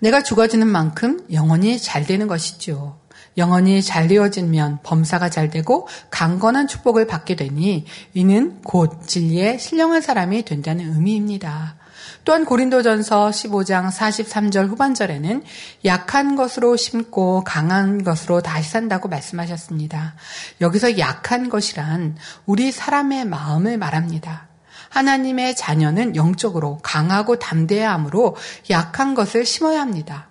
내가 0.00 0.22
죽어지는 0.22 0.66
만큼 0.66 1.26
영혼이 1.32 1.78
잘 1.78 2.04
되는 2.04 2.26
것이죠. 2.26 2.98
영혼이 3.36 3.82
잘 3.82 4.08
되어지면 4.08 4.80
범사가 4.82 5.30
잘 5.30 5.50
되고 5.50 5.88
강건한 6.10 6.66
축복을 6.66 7.06
받게 7.06 7.36
되니 7.36 7.86
이는 8.12 8.60
곧 8.62 9.06
진리의 9.06 9.58
신령한 9.58 10.02
사람이 10.02 10.44
된다는 10.44 10.92
의미입니다. 10.94 11.76
또한 12.24 12.44
고린도전서 12.44 13.30
15장 13.30 13.90
43절 13.90 14.68
후반절에는 14.68 15.42
약한 15.84 16.36
것으로 16.36 16.76
심고 16.76 17.44
강한 17.44 18.04
것으로 18.04 18.42
다시 18.42 18.70
산다고 18.70 19.08
말씀하셨습니다. 19.08 20.14
여기서 20.60 20.98
약한 20.98 21.48
것이란 21.48 22.16
우리 22.46 22.72
사람의 22.72 23.24
마음을 23.24 23.78
말합니다. 23.78 24.49
하나님의 24.90 25.56
자녀는 25.56 26.14
영적으로 26.16 26.78
강하고 26.82 27.36
하므로 27.84 28.36
약한 28.68 29.14
것을 29.14 29.46
심어야 29.46 29.80
합니다. 29.80 30.28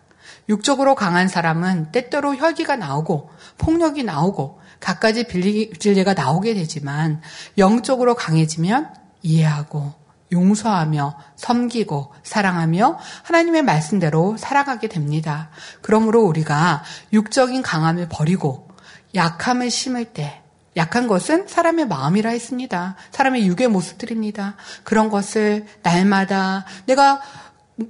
육적으로 0.47 0.95
강한 0.95 1.27
사람은 1.27 1.91
때때로 1.91 2.35
혈기가 2.35 2.75
나오고 2.75 3.29
폭력이 3.57 4.03
나오고 4.03 4.59
갖가지 4.79 5.25
빌리질레가 5.25 6.13
나오게 6.13 6.53
되지만 6.53 7.21
영적으로 7.57 8.15
강해지면 8.15 8.93
이해하고 9.21 9.93
용서하며 10.31 11.17
섬기고 11.35 12.13
사랑하며 12.23 12.99
하나님의 13.23 13.63
말씀대로 13.63 14.37
살아가게 14.37 14.87
됩니다. 14.87 15.49
그러므로 15.81 16.21
우리가 16.23 16.83
육적인 17.13 17.61
강함을 17.61 18.09
버리고 18.09 18.69
약함을 19.15 19.71
심을 19.71 20.05
때 20.05 20.38
약한 20.79 21.07
것은 21.07 21.47
사람의 21.47 21.87
마음이라 21.87 22.29
했습니다. 22.29 22.95
사람의 23.11 23.45
육의 23.47 23.67
모습들입니다. 23.67 24.55
그런 24.83 25.09
것을 25.09 25.65
날마다 25.83 26.65
내가 26.85 27.21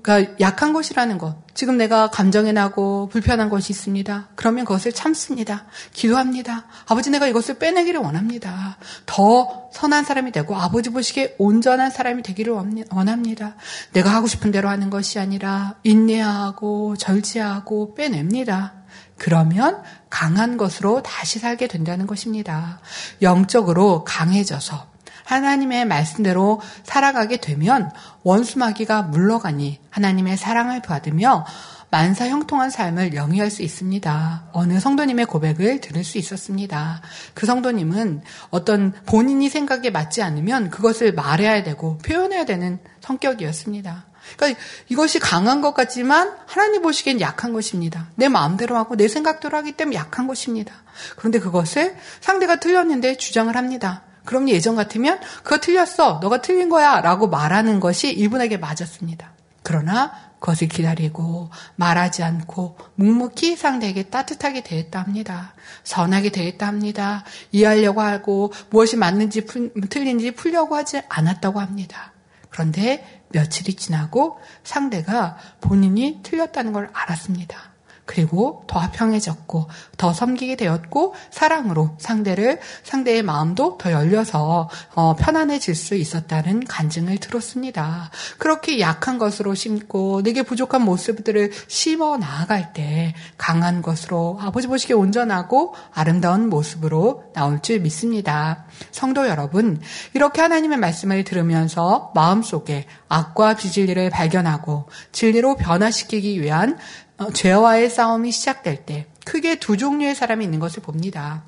그러니까 0.02 0.36
약한 0.39 0.73
것이라는 0.73 1.17
것. 1.17 1.36
지금 1.54 1.78
내가 1.78 2.10
감정에 2.10 2.52
나고 2.52 3.10
불편한 3.10 3.49
것이 3.49 3.71
있습니다. 3.73 4.30
그러면 4.36 4.65
그것을 4.65 4.91
참습니다. 4.91 5.65
기도합니다. 5.93 6.65
아버지 6.88 7.10
내가 7.10 7.28
이것을 7.28 7.60
빼내기를 7.60 7.99
원합니다. 7.99 8.78
더 9.06 9.69
선한 9.73 10.06
사람이 10.06 10.32
되고 10.32 10.56
아버지 10.56 10.89
보시기에 10.89 11.36
온전한 11.38 11.91
사람이 11.91 12.23
되기를 12.23 12.54
원합니다. 12.91 13.56
내가 13.93 14.13
하고 14.13 14.28
싶은 14.28 14.52
대로 14.52 14.69
하는 14.69 14.89
것이 14.89 15.19
아니라 15.19 15.75
인내하고 15.84 16.95
절제하고 16.95 17.93
빼냅니다. 17.95 18.73
그러면 19.17 19.84
강한 20.10 20.58
것으로 20.58 21.04
다시 21.04 21.39
살게 21.39 21.67
된다는 21.67 22.08
것입니다. 22.08 22.80
영적으로 23.22 24.04
강해져서 24.04 24.88
하나님의 25.26 25.86
말씀대로 25.86 26.60
살아가게 26.84 27.38
되면 27.38 27.91
원수마귀가 28.24 29.04
물러가니 29.04 29.80
하나님의 29.91 30.38
사랑을 30.38 30.82
받으며 30.82 31.45
만사 31.91 32.28
형통한 32.28 32.69
삶을 32.69 33.15
영위할 33.15 33.50
수 33.50 33.63
있습니다. 33.63 34.50
어느 34.52 34.80
성도님의 34.80 35.26
고백을 35.26 35.82
들을 35.82 36.04
수 36.04 36.17
있었습니다. 36.17 37.02
그 37.34 37.45
성도님은 37.45 38.22
어떤 38.52 38.93
본인이 39.06 39.50
생각에 39.50 39.89
맞지 39.89 40.22
않으면 40.22 40.69
그것을 40.69 41.13
말해야 41.13 41.63
되고 41.63 41.98
표현해야 42.00 42.45
되는 42.45 42.80
성격이었습니다. 43.02 44.09
그러니까 44.36 44.60
이것이 44.88 45.20
강한 45.20 45.62
것 45.62 45.74
같지만 45.74 46.36
하나님 46.46 46.82
보시기엔 46.82 47.22
약한 47.22 47.54
것입니다. 47.54 48.08
내 48.15 48.28
마음대로 48.28 48.78
하고 48.78 48.96
내 48.96 49.08
생각대로 49.08 49.58
하기 49.58 49.74
때문에 49.74 49.96
약한 49.98 50.28
것입니다. 50.28 50.74
그런데 51.15 51.39
그것을 51.39 51.96
상대가 52.22 52.58
틀렸는데 52.58 53.18
주장을 53.18 53.56
합니다. 53.56 54.04
그럼 54.26 54.48
예전 54.50 54.76
같으면 54.76 55.20
그거 55.44 55.60
틀렸어. 55.60 56.20
너가 56.22 56.42
틀린 56.42 56.70
거야. 56.70 57.02
라고 57.02 57.28
말하는 57.28 57.80
것이 57.80 58.12
이분에게 58.12 58.58
맞았습니다. 58.58 59.32
그러나 59.63 60.12
그것을 60.39 60.68
기다리고 60.68 61.50
말하지 61.76 62.24
않고 62.24 62.78
묵묵히 62.96 63.56
상대에게 63.56 64.04
따뜻하게 64.04 64.62
대했다 64.62 65.02
합니다. 65.02 65.54
선하게 65.84 66.30
대했다 66.30 66.65
합니다. 66.65 67.24
이해하려고 67.52 68.02
하고 68.02 68.54
무엇이 68.70 68.96
맞는지 68.96 69.46
틀린지 69.89 70.32
풀려고 70.32 70.76
하지 70.76 71.02
않았다고 71.10 71.60
합니다. 71.60 72.13
그런데 72.50 73.18
며칠이 73.30 73.76
지나고 73.76 74.39
상대가 74.63 75.38
본인이 75.62 76.20
틀렸다는 76.24 76.74
걸 76.74 76.89
알았습니다. 76.94 77.79
그리고 78.10 78.63
더 78.65 78.80
화평해졌고 78.80 79.67
더 79.98 80.13
섬기게 80.13 80.56
되었고 80.56 81.13
사랑으로 81.30 81.91
상대를 82.00 82.60
상대의 82.82 83.22
마음도 83.22 83.78
더 83.78 83.91
열려서 83.91 84.67
어, 84.95 85.15
편안해질 85.15 85.76
수 85.76 85.93
있었다는 85.93 86.65
간증을 86.65 87.19
들었습니다. 87.19 88.10
그렇게 88.39 88.80
약한 88.80 89.19
것으로 89.19 89.54
심고 89.54 90.24
내게 90.24 90.41
부족한 90.41 90.82
모습들을 90.82 91.52
심어 91.67 92.17
나아갈 92.17 92.74
때 92.74 93.13
강한 93.38 93.84
것으로 93.84 94.39
아버지 94.41 94.65
보시기에 94.65 94.95
온전하고 94.95 95.76
아름다운 95.93 96.50
모습으로 96.50 97.26
나올 97.36 97.62
줄 97.62 97.80
믿습니다. 97.80 98.65
성도 98.89 99.28
여러분, 99.28 99.80
이렇게 100.15 100.41
하나님의 100.41 100.80
말씀을 100.80 101.24
들으면서 101.24 102.12
마음속에 102.15 102.88
악과 103.08 103.56
비진리를 103.56 104.10
발견하고 104.10 104.89
진리로 105.12 105.58
변화시키기 105.58 106.41
위한 106.41 106.80
어, 107.19 107.32
죄와의 107.32 107.89
싸움이 107.89 108.32
시작될 108.32 108.86
때 108.86 109.05
크게 109.25 109.60
두 109.60 109.77
종류의 109.77 110.15
사람이 110.15 110.43
있는 110.43 110.60
것을 110.60 110.82
봅니다. 110.82 111.43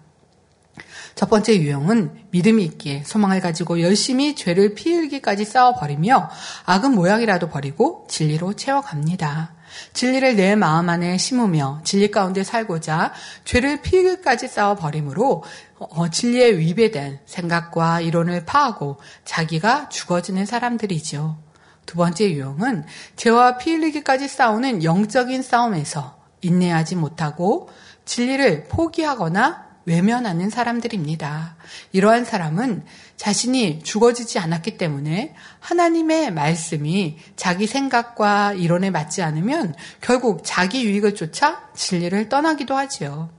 첫 1.15 1.29
번째 1.29 1.57
유형은 1.57 2.27
믿음이 2.31 2.63
있기에 2.63 3.03
소망을 3.05 3.41
가지고 3.41 3.81
열심히 3.81 4.36
죄를 4.36 4.75
피울기까지 4.75 5.45
싸워버리며 5.45 6.29
악은 6.65 6.93
모양이라도 6.93 7.49
버리고 7.49 8.05
진리로 8.10 8.53
채워갑니다. 8.53 9.53
진리를 9.93 10.36
내 10.36 10.55
마음 10.55 10.89
안에 10.89 11.17
심으며 11.17 11.81
진리 11.86 12.12
가운데 12.12 12.43
살고자 12.43 13.13
죄를 13.45 13.81
피울기까지 13.81 14.47
싸워버림으로 14.47 15.43
어, 15.79 16.10
진리에 16.10 16.57
위배된 16.57 17.19
생각과 17.25 18.01
이론을 18.01 18.45
파하고 18.45 18.97
자기가 19.23 19.89
죽어지는 19.89 20.45
사람들이죠. 20.45 21.50
두 21.86 21.98
번째 21.98 22.32
유형은 22.32 22.86
죄와 23.15 23.58
피 23.58 23.74
흘리기까지 23.74 24.28
싸우는 24.28 24.84
영적인 24.84 25.41
싸움에서 25.41 26.20
인내하지 26.41 26.96
못하고 26.96 27.70
진리를 28.06 28.65
포기하거나 28.65 29.72
외면하는 29.86 30.50
사람들입니다. 30.50 31.56
이러한 31.91 32.24
사람은 32.26 32.86
자신이 33.17 33.82
죽어지지 33.84 34.39
않았기 34.39 34.78
때문에 34.78 35.34
하나님의 35.60 36.32
말씀이 36.32 37.17
자기 37.36 37.67
생각과 37.67 38.54
이론에 38.54 38.91
맞지 38.91 39.22
않으면 39.22 39.76
결국 40.00 40.41
자기 40.44 40.86
유익을 40.86 41.15
쫓아 41.15 41.70
진리를 41.76 42.30
떠나기도 42.30 42.76
하지요. 42.76 43.30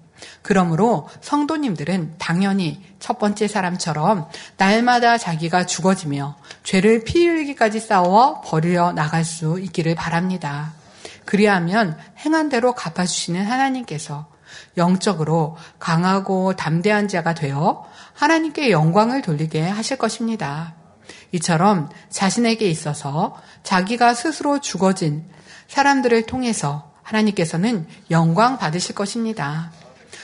그러므로 0.42 1.08
성도님들은 1.20 2.14
당연히 2.18 2.82
첫 3.02 3.18
번째 3.18 3.48
사람처럼 3.48 4.28
날마다 4.58 5.18
자기가 5.18 5.66
죽어지며 5.66 6.36
죄를 6.62 7.02
피 7.02 7.26
흘리기까지 7.26 7.80
싸워 7.80 8.40
버려 8.42 8.92
나갈 8.92 9.24
수 9.24 9.58
있기를 9.58 9.96
바랍니다. 9.96 10.72
그리하면 11.24 11.98
행한 12.24 12.48
대로 12.48 12.74
갚아주시는 12.74 13.44
하나님께서 13.44 14.28
영적으로 14.76 15.56
강하고 15.80 16.54
담대한 16.54 17.08
자가 17.08 17.34
되어 17.34 17.84
하나님께 18.14 18.70
영광을 18.70 19.20
돌리게 19.20 19.60
하실 19.60 19.98
것입니다. 19.98 20.76
이처럼 21.32 21.90
자신에게 22.08 22.68
있어서 22.68 23.36
자기가 23.64 24.14
스스로 24.14 24.60
죽어진 24.60 25.28
사람들을 25.66 26.26
통해서 26.26 26.92
하나님께서는 27.02 27.88
영광 28.12 28.58
받으실 28.58 28.94
것입니다. 28.94 29.72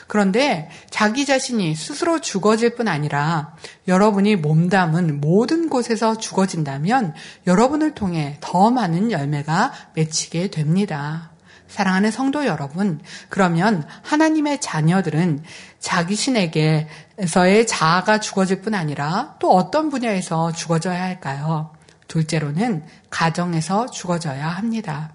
그런데 0.09 0.71
자기 0.91 1.25
자신이 1.25 1.77
스스로 1.77 2.19
죽어질 2.21 2.75
뿐 2.75 2.89
아니라 2.89 3.55
여러분이 3.87 4.37
몸담은 4.37 5.21
모든 5.21 5.69
곳에서 5.69 6.17
죽어진다면 6.17 7.15
여러분을 7.47 7.95
통해 7.95 8.39
더 8.41 8.71
많은 8.71 9.13
열매가 9.13 9.73
맺히게 9.95 10.51
됩니다. 10.51 11.31
사랑하는 11.69 12.11
성도 12.11 12.47
여러분, 12.47 12.99
그러면 13.29 13.87
하나님의 14.03 14.63
자녀들은 14.63 15.45
자기 15.79 16.15
신에게서의 16.15 17.67
자아가 17.67 18.19
죽어질 18.19 18.63
뿐 18.63 18.75
아니라 18.75 19.37
또 19.39 19.53
어떤 19.53 19.91
분야에서 19.91 20.53
죽어져야 20.53 21.03
할까요? 21.03 21.75
둘째로는 22.09 22.85
가정에서 23.11 23.91
죽어져야 23.91 24.49
합니다. 24.49 25.13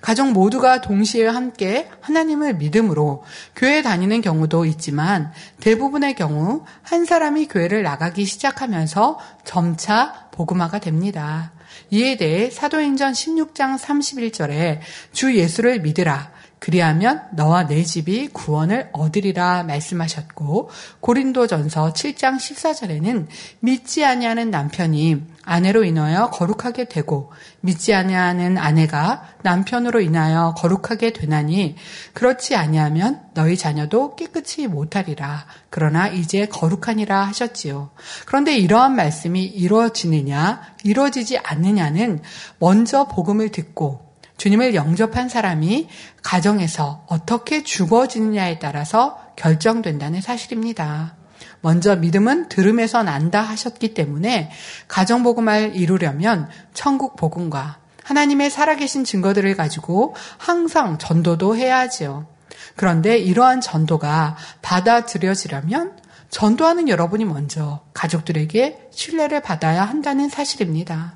가족 0.00 0.32
모두가 0.32 0.80
동시에 0.80 1.26
함께 1.26 1.88
하나님을 2.00 2.54
믿음으로 2.54 3.24
교회 3.56 3.82
다니는 3.82 4.20
경우도 4.20 4.64
있지만 4.66 5.32
대부분의 5.60 6.14
경우 6.14 6.64
한 6.82 7.04
사람이 7.04 7.48
교회를 7.48 7.82
나가기 7.82 8.24
시작하면서 8.24 9.18
점차 9.44 10.28
복음화가 10.32 10.78
됩니다. 10.80 11.52
이에 11.90 12.16
대해 12.16 12.50
사도행전 12.50 13.12
16장 13.12 13.78
31절에 13.78 14.80
주 15.12 15.36
예수를 15.36 15.80
믿으라. 15.80 16.32
그리하면 16.62 17.22
너와 17.32 17.66
내 17.66 17.82
집이 17.82 18.28
구원을 18.28 18.90
얻으리라 18.92 19.64
말씀하셨고 19.64 20.70
고린도전서 21.00 21.92
7장 21.92 22.36
14절에는 22.36 23.26
믿지 23.58 24.04
아니하는 24.04 24.52
남편이 24.52 25.24
아내로 25.42 25.82
인하여 25.82 26.30
거룩하게 26.30 26.84
되고 26.84 27.32
믿지 27.62 27.92
아니하는 27.92 28.58
아내가 28.58 29.24
남편으로 29.42 30.02
인하여 30.02 30.54
거룩하게 30.56 31.12
되나니 31.12 31.74
그렇지 32.12 32.54
아니하면 32.54 33.22
너희 33.34 33.56
자녀도 33.56 34.14
깨끗이 34.14 34.68
못하리라 34.68 35.46
그러나 35.68 36.06
이제 36.06 36.46
거룩하니라 36.46 37.24
하셨지요. 37.24 37.90
그런데 38.24 38.56
이러한 38.56 38.94
말씀이 38.94 39.44
이루어지느냐 39.44 40.62
이루어지지 40.84 41.38
않느냐는 41.38 42.22
먼저 42.60 43.08
복음을 43.08 43.48
듣고 43.48 44.11
주님을 44.42 44.74
영접한 44.74 45.28
사람이 45.28 45.88
가정에서 46.24 47.04
어떻게 47.06 47.62
죽어지느냐에 47.62 48.58
따라서 48.58 49.16
결정된다는 49.36 50.20
사실입니다. 50.20 51.14
먼저 51.60 51.94
믿음은 51.94 52.48
들음에서 52.48 53.04
난다 53.04 53.40
하셨기 53.40 53.94
때문에 53.94 54.50
가정 54.88 55.22
복음을 55.22 55.76
이루려면 55.76 56.48
천국 56.74 57.14
복음과 57.14 57.78
하나님의 58.02 58.50
살아계신 58.50 59.04
증거들을 59.04 59.54
가지고 59.54 60.16
항상 60.38 60.98
전도도 60.98 61.54
해야 61.54 61.78
하지요. 61.78 62.26
그런데 62.74 63.18
이러한 63.18 63.60
전도가 63.60 64.36
받아들여지려면 64.60 65.96
전도하는 66.30 66.88
여러분이 66.88 67.26
먼저 67.26 67.84
가족들에게 67.94 68.88
신뢰를 68.90 69.40
받아야 69.40 69.84
한다는 69.84 70.28
사실입니다. 70.28 71.14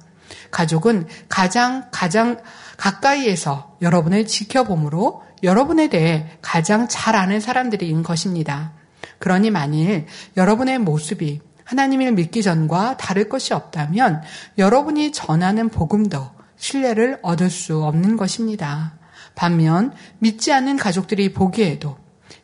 가족은 0.53 1.09
가장 1.29 1.89
가장 1.91 2.41
가까이에서 2.77 3.77
여러분을 3.83 4.27
지켜보므로 4.27 5.23
여러분에 5.43 5.89
대해 5.89 6.27
가장 6.43 6.89
잘 6.89 7.17
아는 7.17 7.41
사람들인 7.41 8.03
것입니다. 8.03 8.73
그러니 9.19 9.51
만일 9.51 10.07
여러분의 10.37 10.79
모습이 10.79 11.41
하나님을 11.65 12.13
믿기 12.13 12.43
전과 12.43 12.97
다를 12.97 13.29
것이 13.29 13.53
없다면 13.53 14.23
여러분이 14.57 15.13
전하는 15.13 15.69
복음도 15.69 16.31
신뢰를 16.57 17.19
얻을 17.23 17.51
수 17.51 17.83
없는 17.83 18.17
것입니다. 18.17 18.95
반면 19.35 19.93
믿지 20.19 20.53
않는 20.53 20.77
가족들이 20.77 21.33
보기에도 21.33 21.99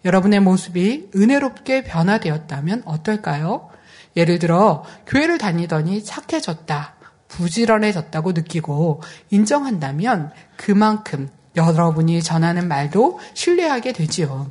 여러분의 0.04 0.40
모습이 0.40 1.10
은혜롭게 1.14 1.84
변화되었다면 1.84 2.82
어떨까요? 2.84 3.70
예를 4.16 4.38
들어 4.38 4.84
교회를 5.06 5.38
다니더니 5.38 6.04
착해졌다. 6.04 6.94
부지런해졌다고 7.32 8.32
느끼고 8.32 9.02
인정한다면 9.30 10.30
그만큼 10.56 11.30
여러분이 11.56 12.22
전하는 12.22 12.68
말도 12.68 13.20
신뢰하게 13.34 13.92
되지요. 13.92 14.50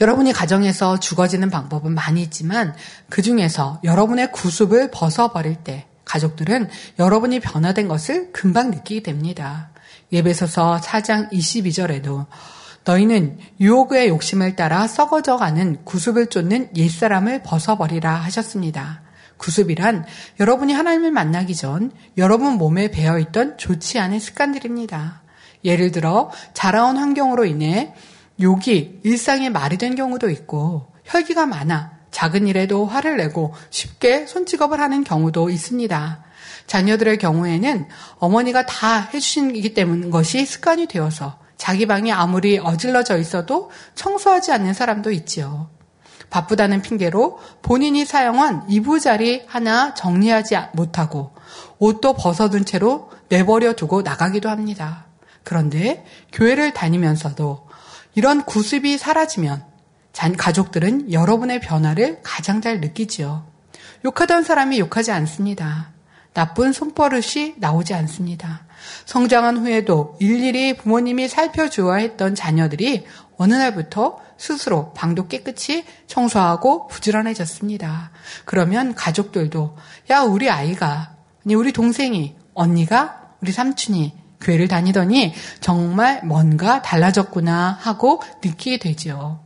여러분이 0.00 0.32
가정에서 0.32 0.98
죽어지는 0.98 1.50
방법은 1.50 1.94
많이 1.94 2.22
있지만 2.22 2.74
그 3.08 3.22
중에서 3.22 3.80
여러분의 3.84 4.32
구습을 4.32 4.90
벗어버릴 4.90 5.56
때 5.56 5.86
가족들은 6.04 6.68
여러분이 6.98 7.40
변화된 7.40 7.88
것을 7.88 8.32
금방 8.32 8.70
느끼게 8.70 9.02
됩니다. 9.02 9.70
예배소서 10.12 10.80
4장 10.82 11.30
22절에도 11.32 12.26
너희는 12.84 13.38
유혹의 13.60 14.08
욕심을 14.08 14.56
따라 14.56 14.88
썩어져 14.88 15.36
가는 15.36 15.84
구습을 15.84 16.26
쫓는 16.26 16.70
옛사람을 16.76 17.42
벗어버리라 17.44 18.12
하셨습니다. 18.12 19.02
구습이란 19.42 20.06
여러분이 20.40 20.72
하나님을 20.72 21.10
만나기 21.10 21.54
전 21.54 21.90
여러분 22.16 22.54
몸에 22.54 22.90
배어있던 22.90 23.58
좋지 23.58 23.98
않은 23.98 24.20
습관들입니다. 24.20 25.22
예를 25.64 25.90
들어 25.90 26.30
자라온 26.54 26.96
환경으로 26.96 27.44
인해 27.44 27.92
욕이 28.40 29.00
일상의 29.02 29.50
말이 29.50 29.78
된 29.78 29.94
경우도 29.94 30.30
있고 30.30 30.86
혈기가 31.04 31.46
많아 31.46 31.98
작은 32.10 32.46
일에도 32.46 32.86
화를 32.86 33.16
내고 33.16 33.54
쉽게 33.70 34.26
손찌겁을 34.26 34.80
하는 34.80 35.02
경우도 35.02 35.50
있습니다. 35.50 36.24
자녀들의 36.66 37.18
경우에는 37.18 37.88
어머니가 38.18 38.66
다 38.66 39.08
해주시기 39.12 39.74
때문 39.74 40.10
것이 40.10 40.44
습관이 40.46 40.86
되어서 40.86 41.38
자기 41.56 41.86
방이 41.86 42.12
아무리 42.12 42.58
어질러져 42.58 43.18
있어도 43.18 43.70
청소하지 43.94 44.52
않는 44.52 44.74
사람도 44.74 45.10
있지요. 45.12 45.70
바쁘다는 46.32 46.80
핑계로 46.80 47.38
본인이 47.60 48.06
사용한 48.06 48.64
이부자리 48.68 49.44
하나 49.46 49.92
정리하지 49.92 50.56
못하고 50.72 51.32
옷도 51.78 52.14
벗어둔 52.14 52.64
채로 52.64 53.10
내버려 53.28 53.74
두고 53.74 54.00
나가기도 54.00 54.48
합니다. 54.48 55.04
그런데 55.44 56.04
교회를 56.32 56.72
다니면서도 56.72 57.68
이런 58.14 58.44
구습이 58.44 58.96
사라지면 58.96 59.62
가족들은 60.38 61.12
여러분의 61.12 61.60
변화를 61.60 62.20
가장 62.22 62.62
잘 62.62 62.80
느끼지요. 62.80 63.46
욕하던 64.04 64.42
사람이 64.42 64.78
욕하지 64.78 65.12
않습니다. 65.12 65.90
나쁜 66.32 66.72
손버릇이 66.72 67.56
나오지 67.58 67.92
않습니다. 67.92 68.64
성장한 69.04 69.58
후에도 69.58 70.16
일일이 70.18 70.78
부모님이 70.78 71.28
살펴주어야 71.28 71.96
했던 71.96 72.34
자녀들이 72.34 73.04
어느 73.36 73.54
날부터 73.54 74.18
스스로 74.42 74.92
방도 74.92 75.28
깨끗이 75.28 75.84
청소하고 76.08 76.88
부지런해졌습니다. 76.88 78.10
그러면 78.44 78.92
가족들도 78.92 79.76
야 80.10 80.22
우리 80.22 80.50
아이가 80.50 81.14
아니 81.46 81.54
우리 81.54 81.70
동생이 81.70 82.34
언니가 82.52 83.34
우리 83.40 83.52
삼촌이 83.52 84.12
교회를 84.40 84.66
다니더니 84.66 85.32
정말 85.60 86.22
뭔가 86.24 86.82
달라졌구나 86.82 87.78
하고 87.80 88.20
느끼게 88.44 88.78
되지요. 88.80 89.44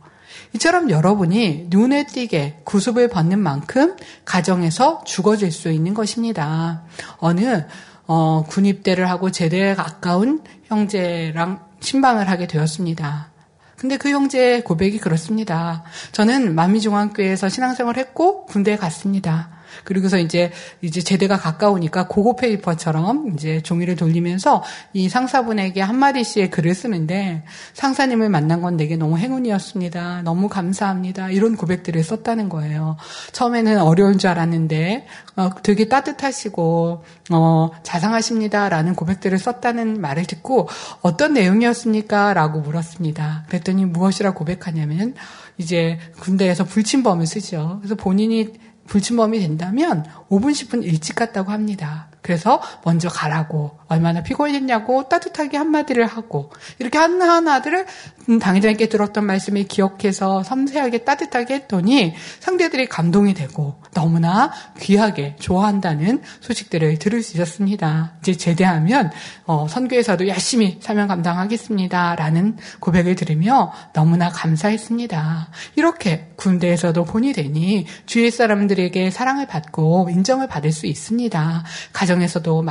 이처럼 0.55 0.89
여러분이 0.89 1.67
눈에 1.69 2.07
띄게 2.07 2.61
구습을 2.63 3.07
받는 3.07 3.37
만큼 3.37 3.95
가정에서 4.25 5.03
죽어질 5.03 5.51
수 5.51 5.69
있는 5.69 5.93
것입니다. 5.93 6.81
어느 7.19 7.67
어, 8.07 8.45
군입대를 8.47 9.07
하고 9.07 9.29
제대에 9.29 9.75
가까운 9.75 10.41
형제랑 10.63 11.63
신방을 11.81 12.27
하게 12.31 12.47
되었습니다. 12.47 13.36
근데 13.77 13.97
그 13.97 14.09
형제의 14.09 14.63
고백이 14.63 14.97
그렇습니다. 14.97 15.83
저는 16.11 16.55
만미중앙교회에서 16.55 17.47
신앙생활을 17.47 17.99
했고 18.01 18.45
군대에 18.45 18.75
갔습니다. 18.75 19.56
그리고서 19.83 20.17
이제 20.17 20.51
이제 20.81 21.01
제대가 21.01 21.37
가까우니까 21.37 22.07
고고 22.07 22.35
페이퍼처럼 22.35 23.33
이제 23.33 23.61
종이를 23.61 23.95
돌리면서 23.95 24.63
이 24.93 25.09
상사분에게 25.09 25.81
한 25.81 25.97
마디씩의 25.97 26.51
글을 26.51 26.73
쓰는데 26.73 27.43
상사님을 27.73 28.29
만난 28.29 28.61
건 28.61 28.77
내게 28.77 28.95
너무 28.95 29.17
행운이었습니다. 29.17 30.21
너무 30.23 30.49
감사합니다. 30.49 31.29
이런 31.29 31.55
고백들을 31.55 32.03
썼다는 32.03 32.49
거예요. 32.49 32.97
처음에는 33.31 33.81
어려운 33.81 34.17
줄 34.17 34.29
알았는데 34.29 35.07
어, 35.35 35.49
되게 35.61 35.87
따뜻하시고 35.87 37.03
어, 37.31 37.71
자상하십니다라는 37.83 38.95
고백들을 38.95 39.37
썼다는 39.37 40.01
말을 40.01 40.25
듣고 40.25 40.67
어떤 41.01 41.33
내용이었습니까?라고 41.33 42.61
물었습니다. 42.61 43.45
그랬더니 43.47 43.85
무엇이라 43.85 44.33
고백하냐면 44.33 45.13
이제 45.57 45.99
군대에서 46.19 46.63
불침범을 46.63 47.25
쓰죠. 47.25 47.77
그래서 47.81 47.95
본인이 47.95 48.53
불침범이 48.87 49.39
된다면 49.39 50.05
5분, 50.29 50.51
10분 50.51 50.83
일찍 50.83 51.15
갔다고 51.15 51.51
합니다. 51.51 52.07
그래서 52.21 52.61
먼저 52.83 53.09
가라고 53.09 53.77
얼마나 53.87 54.21
피곤했냐고 54.21 55.07
따뜻하게 55.07 55.57
한마디를 55.57 56.05
하고 56.05 56.51
이렇게 56.79 56.97
하나하나들을 56.97 57.85
음, 58.29 58.39
당회장님께 58.39 58.89
들었던 58.89 59.25
말씀을 59.25 59.63
기억해서 59.63 60.43
섬세하게 60.43 60.99
따뜻하게 60.99 61.53
했더니 61.55 62.13
상대들이 62.39 62.87
감동이 62.87 63.33
되고 63.33 63.81
너무나 63.93 64.51
귀하게 64.79 65.37
좋아한다는 65.39 66.21
소식들을 66.41 66.99
들을 66.99 67.23
수 67.23 67.37
있었습니다. 67.37 68.13
이제 68.19 68.35
제대하면 68.35 69.11
어, 69.45 69.67
선교에서도 69.69 70.27
열심히 70.27 70.79
사명 70.81 71.07
감당하겠습니다라는 71.07 72.57
고백을 72.79 73.15
들으며 73.15 73.71
너무나 73.93 74.29
감사했습니다. 74.29 75.49
이렇게 75.77 76.27
군대에서도 76.35 77.05
본이 77.05 77.31
되니 77.31 77.85
주위 78.05 78.29
사람들에게 78.29 79.11
사랑을 79.11 79.47
받고 79.47 80.09
인정을 80.11 80.47
받을 80.47 80.73
수 80.73 80.85
있습니다. 80.85 81.63
가정 81.93 82.17
가정에서도 82.17 82.65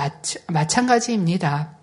마찬가지 0.49 1.06
입니다. 1.13 1.77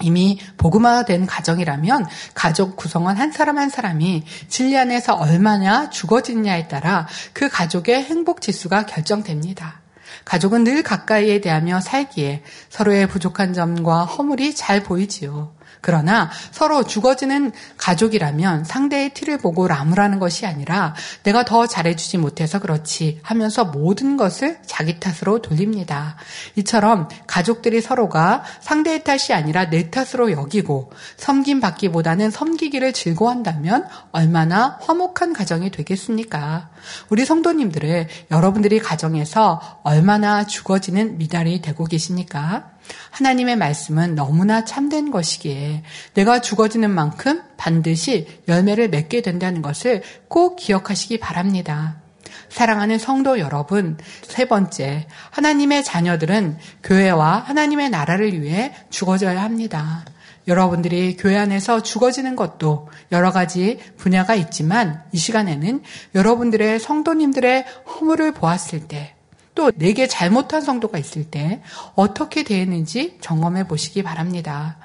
이미 0.00 0.38
복음화된 0.58 1.26
가정이라면 1.26 2.06
가족 2.34 2.76
구성원 2.76 3.16
한 3.16 3.32
사람 3.32 3.58
한 3.58 3.70
사람이 3.70 4.24
진리 4.48 4.76
안에서 4.76 5.14
얼마나 5.14 5.88
죽어지느냐에 5.88 6.68
따라 6.68 7.06
그 7.32 7.48
가족의 7.48 8.04
행복 8.04 8.40
지수가 8.40 8.86
결정됩니다. 8.86 9.80
가족은 10.24 10.64
늘 10.64 10.82
가까이에 10.82 11.40
대하며 11.40 11.80
살기에 11.80 12.42
서로의 12.70 13.08
부족한 13.08 13.52
점과 13.52 14.04
허물이 14.04 14.54
잘 14.54 14.82
보이지요. 14.82 15.54
그러나 15.84 16.30
서로 16.50 16.82
죽어지는 16.84 17.52
가족이라면 17.76 18.64
상대의 18.64 19.10
티를 19.12 19.36
보고 19.36 19.68
라무라는 19.68 20.18
것이 20.18 20.46
아니라 20.46 20.94
내가 21.24 21.44
더 21.44 21.66
잘해주지 21.66 22.16
못해서 22.16 22.58
그렇지 22.58 23.20
하면서 23.22 23.66
모든 23.66 24.16
것을 24.16 24.60
자기 24.64 24.98
탓으로 24.98 25.42
돌립니다. 25.42 26.16
이처럼 26.56 27.08
가족들이 27.26 27.82
서로가 27.82 28.44
상대의 28.62 29.04
탓이 29.04 29.34
아니라 29.34 29.68
내 29.68 29.90
탓으로 29.90 30.32
여기고 30.32 30.90
섬김 31.18 31.60
받기보다는 31.60 32.30
섬기기를 32.30 32.94
즐거워한다면 32.94 33.86
얼마나 34.10 34.78
화목한 34.80 35.34
가정이 35.34 35.70
되겠습니까? 35.70 36.70
우리 37.10 37.26
성도님들을 37.26 38.08
여러분들이 38.30 38.78
가정에서 38.78 39.80
얼마나 39.82 40.46
죽어지는 40.46 41.18
미달이 41.18 41.60
되고 41.60 41.84
계십니까? 41.84 42.73
하나님의 43.10 43.56
말씀은 43.56 44.14
너무나 44.14 44.64
참된 44.64 45.10
것이기에 45.10 45.82
내가 46.14 46.40
죽어지는 46.40 46.90
만큼 46.90 47.42
반드시 47.56 48.26
열매를 48.48 48.88
맺게 48.88 49.22
된다는 49.22 49.62
것을 49.62 50.02
꼭 50.28 50.56
기억하시기 50.56 51.18
바랍니다. 51.18 51.96
사랑하는 52.48 52.98
성도 52.98 53.38
여러분, 53.38 53.98
세 54.22 54.44
번째, 54.46 55.06
하나님의 55.30 55.82
자녀들은 55.82 56.58
교회와 56.82 57.38
하나님의 57.38 57.90
나라를 57.90 58.40
위해 58.42 58.72
죽어져야 58.90 59.42
합니다. 59.42 60.04
여러분들이 60.46 61.16
교회 61.16 61.38
안에서 61.38 61.82
죽어지는 61.82 62.36
것도 62.36 62.90
여러 63.12 63.32
가지 63.32 63.80
분야가 63.96 64.34
있지만 64.34 65.02
이 65.12 65.16
시간에는 65.16 65.82
여러분들의 66.14 66.78
성도님들의 66.80 67.64
허물을 67.86 68.32
보았을 68.32 68.86
때, 68.86 69.13
또 69.54 69.70
내게 69.70 70.08
잘못한 70.08 70.60
성도가 70.60 70.98
있을 70.98 71.24
때 71.24 71.62
어떻게 71.94 72.42
대했는지 72.42 73.18
점검해 73.20 73.68
보시기 73.68 74.02
바랍니다. 74.02 74.78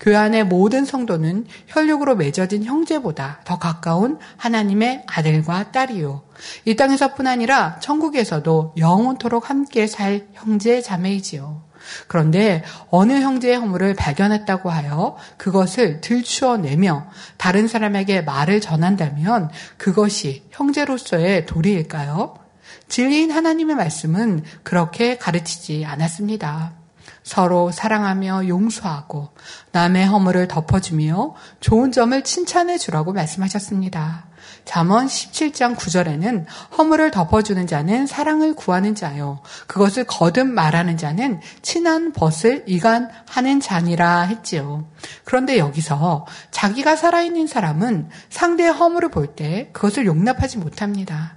교회 0.00 0.16
안의 0.16 0.44
모든 0.44 0.84
성도는 0.84 1.46
혈육으로 1.68 2.16
맺어진 2.16 2.64
형제보다 2.64 3.40
더 3.44 3.58
가까운 3.58 4.18
하나님의 4.36 5.04
아들과 5.06 5.70
딸이요. 5.70 6.22
이 6.64 6.76
땅에서뿐 6.76 7.26
아니라 7.26 7.78
천국에서도 7.80 8.74
영원토록 8.76 9.48
함께 9.50 9.86
살 9.86 10.26
형제 10.32 10.80
자매이지요. 10.80 11.64
그런데 12.08 12.64
어느 12.90 13.12
형제의 13.12 13.56
허물을 13.56 13.94
발견했다고 13.94 14.70
하여 14.70 15.16
그것을 15.36 16.00
들추어내며 16.00 17.08
다른 17.36 17.68
사람에게 17.68 18.22
말을 18.22 18.60
전한다면 18.60 19.50
그것이 19.76 20.42
형제로서의 20.50 21.46
도리일까요? 21.46 22.45
진리인 22.88 23.30
하나님의 23.30 23.76
말씀은 23.76 24.44
그렇게 24.62 25.16
가르치지 25.18 25.84
않았습니다. 25.84 26.72
서로 27.22 27.72
사랑하며 27.72 28.46
용서하고 28.46 29.30
남의 29.72 30.06
허물을 30.06 30.46
덮어주며 30.46 31.34
좋은 31.60 31.90
점을 31.90 32.22
칭찬해 32.22 32.78
주라고 32.78 33.12
말씀하셨습니다. 33.12 34.26
잠언 34.64 35.06
17장 35.06 35.76
9절에는 35.76 36.46
허물을 36.78 37.10
덮어주는 37.10 37.66
자는 37.66 38.06
사랑을 38.06 38.54
구하는 38.54 38.94
자요. 38.94 39.40
그것을 39.66 40.04
거듭 40.04 40.46
말하는 40.46 40.96
자는 40.96 41.40
친한 41.62 42.12
벗을 42.12 42.62
이간하는 42.66 43.60
자니라 43.60 44.22
했지요. 44.22 44.88
그런데 45.24 45.58
여기서 45.58 46.26
자기가 46.52 46.94
살아있는 46.96 47.48
사람은 47.48 48.08
상대의 48.30 48.72
허물을 48.72 49.10
볼 49.10 49.34
때 49.34 49.70
그것을 49.72 50.06
용납하지 50.06 50.58
못합니다. 50.58 51.36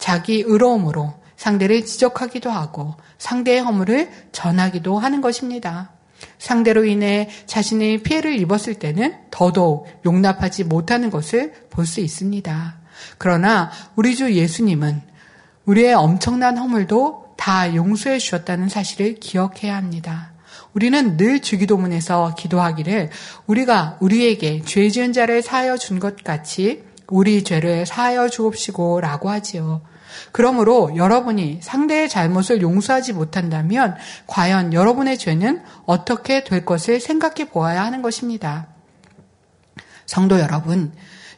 자기 0.00 0.42
의로움으로 0.44 1.14
상대를 1.36 1.86
지적하기도 1.86 2.50
하고 2.50 2.96
상대의 3.18 3.60
허물을 3.60 4.10
전하기도 4.32 4.98
하는 4.98 5.20
것입니다. 5.20 5.92
상대로 6.38 6.84
인해 6.84 7.30
자신의 7.46 8.02
피해를 8.02 8.38
입었을 8.40 8.74
때는 8.74 9.14
더더욱 9.30 9.86
용납하지 10.04 10.64
못하는 10.64 11.10
것을 11.10 11.52
볼 11.70 11.86
수 11.86 12.00
있습니다. 12.00 12.80
그러나 13.16 13.70
우리 13.96 14.16
주 14.16 14.34
예수님은 14.34 15.00
우리의 15.64 15.94
엄청난 15.94 16.58
허물도 16.58 17.34
다 17.36 17.74
용서해 17.74 18.18
주셨다는 18.18 18.68
사실을 18.68 19.14
기억해야 19.14 19.76
합니다. 19.76 20.32
우리는 20.74 21.16
늘 21.16 21.40
주기도문에서 21.40 22.34
기도하기를 22.36 23.10
우리가 23.46 23.96
우리에게 24.00 24.62
죄 24.62 24.88
지은 24.90 25.12
자를 25.14 25.40
사하여 25.42 25.78
준 25.78 25.98
것 26.00 26.22
같이 26.22 26.84
우리 27.08 27.42
죄를 27.42 27.86
사하여 27.86 28.28
주옵시고 28.28 29.00
라고 29.00 29.30
하지요. 29.30 29.80
그러므로 30.32 30.94
여러분이 30.96 31.60
상대의 31.62 32.08
잘못을 32.08 32.60
용서하지 32.62 33.12
못한다면 33.12 33.96
과연 34.26 34.72
여러분의 34.72 35.18
죄는 35.18 35.62
어떻게 35.86 36.44
될 36.44 36.64
것을 36.64 37.00
생각해 37.00 37.50
보아야 37.50 37.84
하는 37.84 38.02
것입니다. 38.02 38.68
성도 40.06 40.40
여러분, 40.40 40.92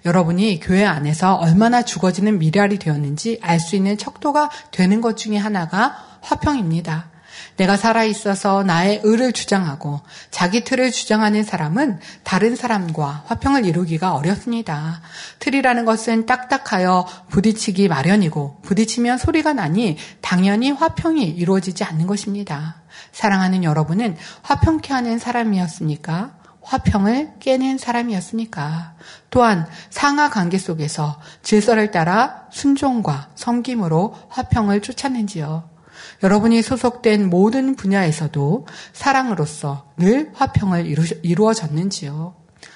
여러분이 0.05 0.59
교회 0.61 0.85
안에서 0.85 1.35
얼마나 1.37 1.83
죽어지는 1.83 2.39
미랄이 2.39 2.79
되었는지 2.79 3.39
알 3.43 3.61
수 3.61 3.77
있는 3.77 3.97
척도가 3.97 4.51
되는 4.73 5.01
것 5.01 5.17
중에 5.17 5.37
하나가 5.37 5.97
화평입니다. 6.23 7.12
내가 7.57 7.77
살아있어서 7.77 8.63
나의 8.63 9.01
의를 9.05 9.33
주장하고 9.33 10.01
자기 10.31 10.65
틀을 10.65 10.91
주장하는 10.91 11.45
사람은 11.45 12.01
다른 12.23 12.57
사람과 12.57 13.25
화평을 13.27 13.67
이루기가 13.67 14.15
어렵습니다. 14.15 15.01
틀이라는 15.39 15.85
것은 15.85 16.27
딱딱하여 16.27 17.07
부딪히기 17.29 17.89
마련이고 17.89 18.61
부딪히면 18.63 19.19
소리가 19.19 19.53
나니 19.53 19.97
당연히 20.21 20.71
화평이 20.71 21.23
이루어지지 21.25 21.85
않는 21.85 22.07
것입니다. 22.07 22.83
사랑하는 23.13 23.65
여러분은 23.65 24.17
화평케 24.43 24.93
하는 24.93 25.19
사람이었습니까? 25.19 26.43
화평을 26.63 27.35
깨는 27.41 27.79
사람이었습니까? 27.79 28.95
또한 29.31 29.67
상하 29.91 30.31
관계 30.31 30.59
속에서 30.59 31.21
질서를 31.43 31.91
따라 31.91 32.47
순종과 32.51 33.31
섬김으로 33.35 34.15
화평을 34.29 34.81
쫓았는지요? 34.81 35.72
여러분이 36.23 36.63
소속된 36.63 37.29
모든 37.29 37.75
분야에서도 37.75 38.67
사랑으로서 38.93 39.93
늘 39.97 40.31
화평을 40.35 40.87
이루, 41.23 41.49
어졌는지요 41.49 42.35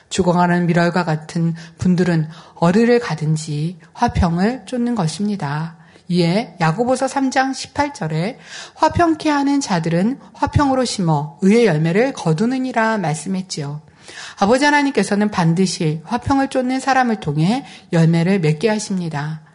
죽어가는 0.08 0.66
미랄과 0.66 1.04
같은 1.04 1.54
분들은 1.78 2.28
어디를 2.54 3.00
가든지 3.00 3.78
화평을 3.92 4.66
쫓는 4.66 4.94
것입니다. 4.94 5.76
이에 6.08 6.56
야고보서 6.60 7.06
3장 7.06 7.52
18절에 7.52 8.36
화평케 8.74 9.28
하는 9.28 9.60
자들은 9.60 10.20
화평으로 10.34 10.84
심어 10.84 11.38
의의 11.42 11.66
열매를 11.66 12.12
거두느니라 12.12 12.98
말씀했지요. 12.98 13.82
아버지 14.38 14.64
하나님께서는 14.64 15.30
반드시 15.30 16.00
화평을 16.04 16.48
쫓는 16.48 16.78
사람을 16.78 17.20
통해 17.20 17.64
열매를 17.92 18.40
맺게 18.40 18.68
하십니다. 18.68 19.45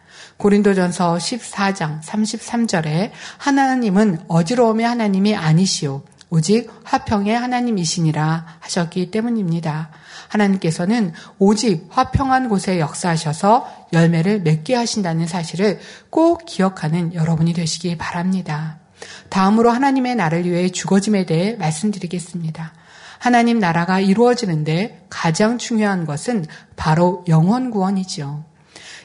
고린도전서 0.42 1.18
14장 1.18 2.02
33절에 2.02 3.12
하나님은 3.38 4.24
어지러움의 4.26 4.84
하나님이 4.84 5.36
아니시오. 5.36 6.02
오직 6.30 6.68
화평의 6.82 7.38
하나님이시니라 7.38 8.46
하셨기 8.58 9.12
때문입니다. 9.12 9.90
하나님께서는 10.26 11.12
오직 11.38 11.86
화평한 11.90 12.48
곳에 12.48 12.80
역사하셔서 12.80 13.86
열매를 13.92 14.40
맺게 14.40 14.74
하신다는 14.74 15.28
사실을 15.28 15.78
꼭 16.10 16.44
기억하는 16.44 17.14
여러분이 17.14 17.52
되시기 17.52 17.96
바랍니다. 17.96 18.80
다음으로 19.28 19.70
하나님의 19.70 20.16
나를 20.16 20.44
위해 20.44 20.70
죽어짐에 20.70 21.24
대해 21.24 21.54
말씀드리겠습니다. 21.54 22.72
하나님 23.20 23.60
나라가 23.60 24.00
이루어지는데 24.00 25.06
가장 25.08 25.58
중요한 25.58 26.04
것은 26.04 26.46
바로 26.74 27.24
영원 27.28 27.70
구원이지요. 27.70 28.51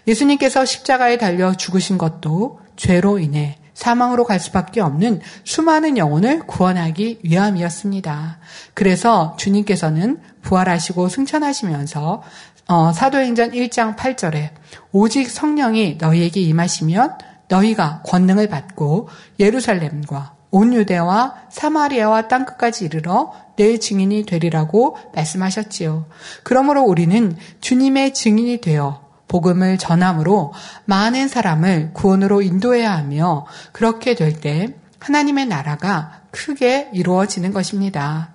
예수님께서 0.07 0.65
십자가에 0.65 1.17
달려 1.17 1.53
죽으신 1.53 1.97
것도 1.97 2.59
죄로 2.75 3.19
인해 3.19 3.57
사망으로 3.73 4.23
갈 4.23 4.39
수밖에 4.39 4.81
없는 4.81 5.21
수많은 5.43 5.97
영혼을 5.97 6.39
구원하기 6.39 7.19
위함이었습니다. 7.23 8.39
그래서 8.73 9.35
주님께서는 9.37 10.19
부활하시고 10.41 11.09
승천하시면서 11.09 12.23
어, 12.69 12.91
사도행전 12.91 13.51
1장 13.51 13.95
8절에 13.95 14.49
오직 14.91 15.29
성령이 15.29 15.97
너희에게 15.99 16.41
임하시면 16.41 17.17
너희가 17.47 18.01
권능을 18.05 18.49
받고 18.49 19.09
예루살렘과 19.39 20.33
온 20.49 20.73
유대와 20.73 21.35
사마리아와 21.49 22.27
땅끝까지 22.27 22.85
이르러 22.85 23.31
내 23.57 23.77
증인이 23.77 24.25
되리라고 24.25 24.97
말씀하셨지요. 25.13 26.07
그러므로 26.43 26.81
우리는 26.83 27.37
주님의 27.61 28.13
증인이 28.13 28.61
되어 28.61 29.06
복음을 29.27 29.77
전함으로 29.77 30.53
많은 30.85 31.27
사람을 31.27 31.91
구원으로 31.93 32.41
인도해야 32.41 32.95
하며 32.95 33.45
그렇게 33.71 34.15
될 34.15 34.39
때 34.39 34.75
하나님의 34.99 35.45
나라가 35.45 36.21
크게 36.31 36.89
이루어지는 36.93 37.53
것입니다. 37.53 38.29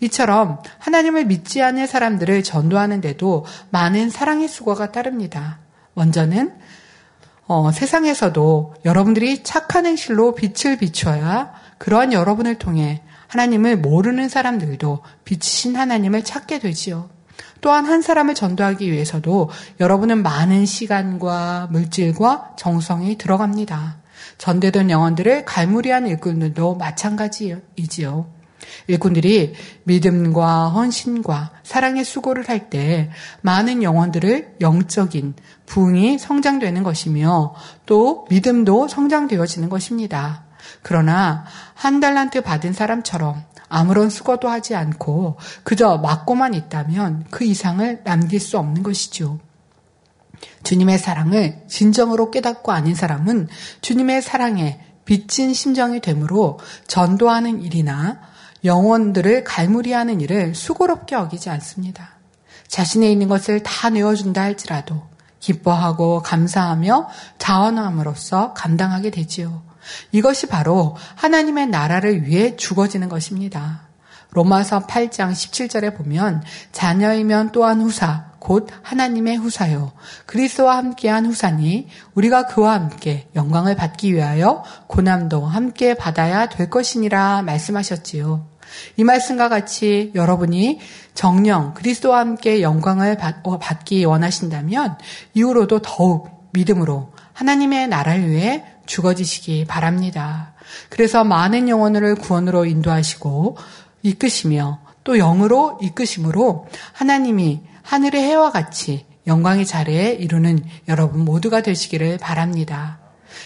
이처럼 0.00 0.62
하나님을 0.78 1.26
믿지 1.26 1.62
않는 1.62 1.86
사람들을 1.86 2.42
전도하는데도 2.42 3.44
많은 3.70 4.10
사랑의 4.10 4.48
수고가 4.48 4.92
따릅니다. 4.92 5.58
먼저는 5.94 6.54
어, 7.46 7.72
세상에서도 7.72 8.74
여러분들이 8.84 9.42
착한 9.42 9.86
행실로 9.86 10.34
빛을 10.34 10.78
비춰야 10.78 11.52
그러한 11.78 12.12
여러분을 12.12 12.56
통해 12.56 13.02
하나님을 13.26 13.78
모르는 13.78 14.28
사람들도 14.28 15.00
빛이신 15.24 15.76
하나님을 15.76 16.24
찾게 16.24 16.60
되지요. 16.60 17.10
또한 17.60 17.84
한 17.86 18.02
사람을 18.02 18.34
전도하기 18.34 18.90
위해서도 18.90 19.50
여러분은 19.80 20.22
많은 20.22 20.66
시간과 20.66 21.68
물질과 21.70 22.54
정성이 22.56 23.18
들어갑니다. 23.18 23.98
전대된 24.38 24.90
영혼들을 24.90 25.44
갈무리한 25.44 26.06
일꾼들도 26.06 26.76
마찬가지이지요. 26.76 28.40
일꾼들이 28.86 29.54
믿음과 29.84 30.68
헌신과 30.68 31.50
사랑의 31.62 32.04
수고를 32.04 32.48
할 32.48 32.70
때 32.70 33.10
많은 33.40 33.82
영혼들을 33.82 34.56
영적인 34.60 35.34
부흥이 35.66 36.18
성장되는 36.18 36.82
것이며 36.82 37.54
또 37.86 38.26
믿음도 38.30 38.86
성장되어지는 38.86 39.68
것입니다. 39.70 40.44
그러나 40.82 41.44
한 41.74 42.00
달란트 42.00 42.42
받은 42.42 42.72
사람처럼 42.72 43.42
아무런 43.70 44.10
수고도 44.10 44.48
하지 44.48 44.74
않고 44.74 45.38
그저 45.62 45.96
맞고만 45.96 46.52
있다면 46.52 47.26
그 47.30 47.44
이상을 47.44 48.02
남길 48.04 48.40
수 48.40 48.58
없는 48.58 48.82
것이죠. 48.82 49.38
주님의 50.64 50.98
사랑을 50.98 51.62
진정으로 51.68 52.30
깨닫고 52.30 52.72
아닌 52.72 52.94
사람은 52.94 53.48
주님의 53.80 54.22
사랑에 54.22 54.80
빚진 55.04 55.54
심정이 55.54 56.00
되므로 56.00 56.58
전도하는 56.86 57.62
일이나 57.62 58.20
영혼들을 58.64 59.44
갈무리하는 59.44 60.20
일을 60.20 60.54
수고롭게 60.54 61.16
여기지 61.16 61.48
않습니다. 61.48 62.10
자신에 62.68 63.10
있는 63.10 63.28
것을 63.28 63.62
다 63.62 63.90
내어준다 63.90 64.42
할지라도 64.42 65.02
기뻐하고 65.38 66.22
감사하며 66.22 67.08
자원함으로써 67.38 68.52
감당하게 68.52 69.10
되지요. 69.10 69.69
이것이 70.12 70.46
바로 70.46 70.96
하나님의 71.16 71.68
나라를 71.68 72.26
위해 72.26 72.56
죽어지는 72.56 73.08
것입니다. 73.08 73.88
로마서 74.32 74.86
8장 74.86 75.32
17절에 75.32 75.96
보면 75.96 76.42
자녀이면 76.72 77.50
또한 77.52 77.80
후사 77.80 78.30
곧 78.38 78.68
하나님의 78.82 79.36
후사요 79.36 79.92
그리스도와 80.26 80.76
함께한 80.78 81.26
후사니 81.26 81.88
우리가 82.14 82.46
그와 82.46 82.74
함께 82.74 83.28
영광을 83.34 83.76
받기 83.76 84.14
위하여 84.14 84.64
고난도 84.86 85.44
함께 85.44 85.94
받아야 85.94 86.48
될 86.48 86.70
것이니라 86.70 87.42
말씀하셨지요. 87.42 88.48
이 88.96 89.04
말씀과 89.04 89.48
같이 89.48 90.12
여러분이 90.14 90.78
정령 91.14 91.74
그리스도와 91.74 92.20
함께 92.20 92.62
영광을 92.62 93.16
어, 93.42 93.58
받기 93.58 94.04
원하신다면 94.04 94.96
이후로도 95.34 95.80
더욱 95.82 96.48
믿음으로 96.52 97.12
하나님의 97.32 97.88
나라를 97.88 98.28
위해 98.28 98.64
죽어지시기 98.90 99.66
바랍니다. 99.66 100.52
그래서 100.88 101.22
많은 101.22 101.68
영혼을 101.68 102.16
구원으로 102.16 102.64
인도하시고 102.64 103.56
이끄시며 104.02 104.80
또 105.04 105.16
영으로 105.16 105.78
이끄심으로 105.80 106.66
하나님이 106.92 107.62
하늘의 107.82 108.22
해와 108.22 108.50
같이 108.50 109.06
영광의 109.28 109.64
자리에 109.64 110.12
이루는 110.14 110.64
여러분 110.88 111.24
모두가 111.24 111.62
되시기를 111.62 112.18
바랍니다. 112.18 112.98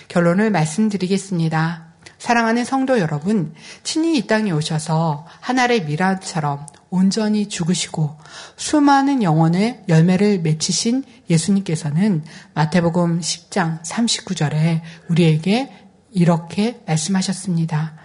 결론을 0.09 0.51
말씀드리겠습니다. 0.51 1.89
사랑하는 2.17 2.65
성도 2.65 2.99
여러분, 2.99 3.53
친히 3.83 4.17
이 4.17 4.27
땅에 4.27 4.51
오셔서 4.51 5.27
하늘의 5.41 5.85
미라처럼 5.85 6.67
온전히 6.95 7.49
죽으시고 7.49 8.17
수많은 8.57 9.25
영혼의 9.25 9.83
열매를 9.89 10.43
맺히신 10.43 11.03
예수님께서는 11.29 12.23
마태복음 12.55 13.19
10장 13.19 13.83
39절에 13.83 14.81
우리에게 15.09 15.73
이렇게 16.13 16.81
말씀하셨습니다. 16.87 17.97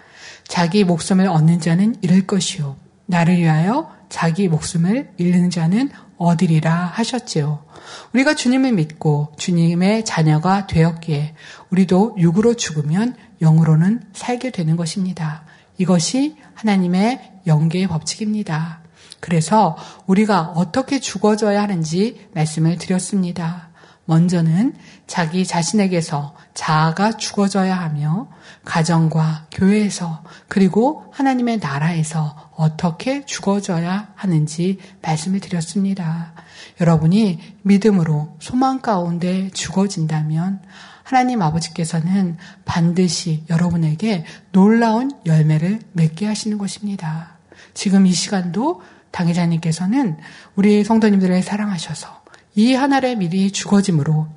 자기 0.48 0.84
목숨을 0.84 1.28
얻는 1.28 1.60
자는 1.60 1.98
잃을 2.02 2.26
것이요. 2.26 2.78
나를 3.06 3.38
위하여 3.38 3.92
자기 4.10 4.48
목숨을 4.48 5.12
잃는 5.18 5.52
자는 5.52 5.92
얻으리라 6.18 6.74
하셨지요. 6.92 7.64
우리가 8.14 8.34
주님을 8.34 8.72
믿고 8.72 9.34
주님의 9.38 10.04
자녀가 10.04 10.66
되었기에 10.66 11.36
우리도 11.70 12.16
육으로 12.18 12.56
죽으면 12.56 13.16
영으로는 13.40 14.02
살게 14.14 14.50
되는 14.50 14.76
것입니다. 14.76 15.44
이것이 15.78 16.36
하나님의 16.56 17.42
영계의 17.48 17.88
법칙입니다. 17.88 18.79
그래서 19.20 19.78
우리가 20.08 20.54
어떻게 20.56 21.00
죽어져야 21.00 21.62
하는지 21.62 22.28
말씀을 22.34 22.78
드렸습니다. 22.78 23.70
먼저는 24.10 24.74
자기 25.06 25.46
자신에게서 25.46 26.36
자아가 26.56 27.12
죽어져야 27.12 27.80
하며 27.80 28.28
가정과 28.66 29.48
교회에서 29.52 30.24
그리고 30.48 31.06
하나님의 31.12 31.60
나라에서 31.60 32.52
어떻게 32.56 33.24
죽어져야 33.24 34.12
하는지 34.16 34.80
말씀을 35.04 35.40
드렸습니다. 35.40 36.34
여러분이 36.82 37.40
믿음으로 37.62 38.36
소망 38.40 38.82
가운데 38.82 39.52
죽어진다면 39.54 40.64
하나님 41.04 41.44
아버지께서는 41.44 42.38
반드시 42.66 43.44
여러분에게 43.50 44.26
놀라운 44.52 45.12
열매를 45.28 45.82
맺게 45.94 46.26
하시는 46.26 46.58
것입니다. 46.58 47.38
지금 47.76 48.08
이 48.08 48.12
시간도 48.12 48.82
당회자님께서는 49.12 50.18
우리 50.56 50.84
성도님들을 50.84 51.42
사랑하셔서 51.42 52.20
이 52.56 52.74
하나의 52.74 53.16
미리 53.16 53.52
죽어짐으로 53.52 54.28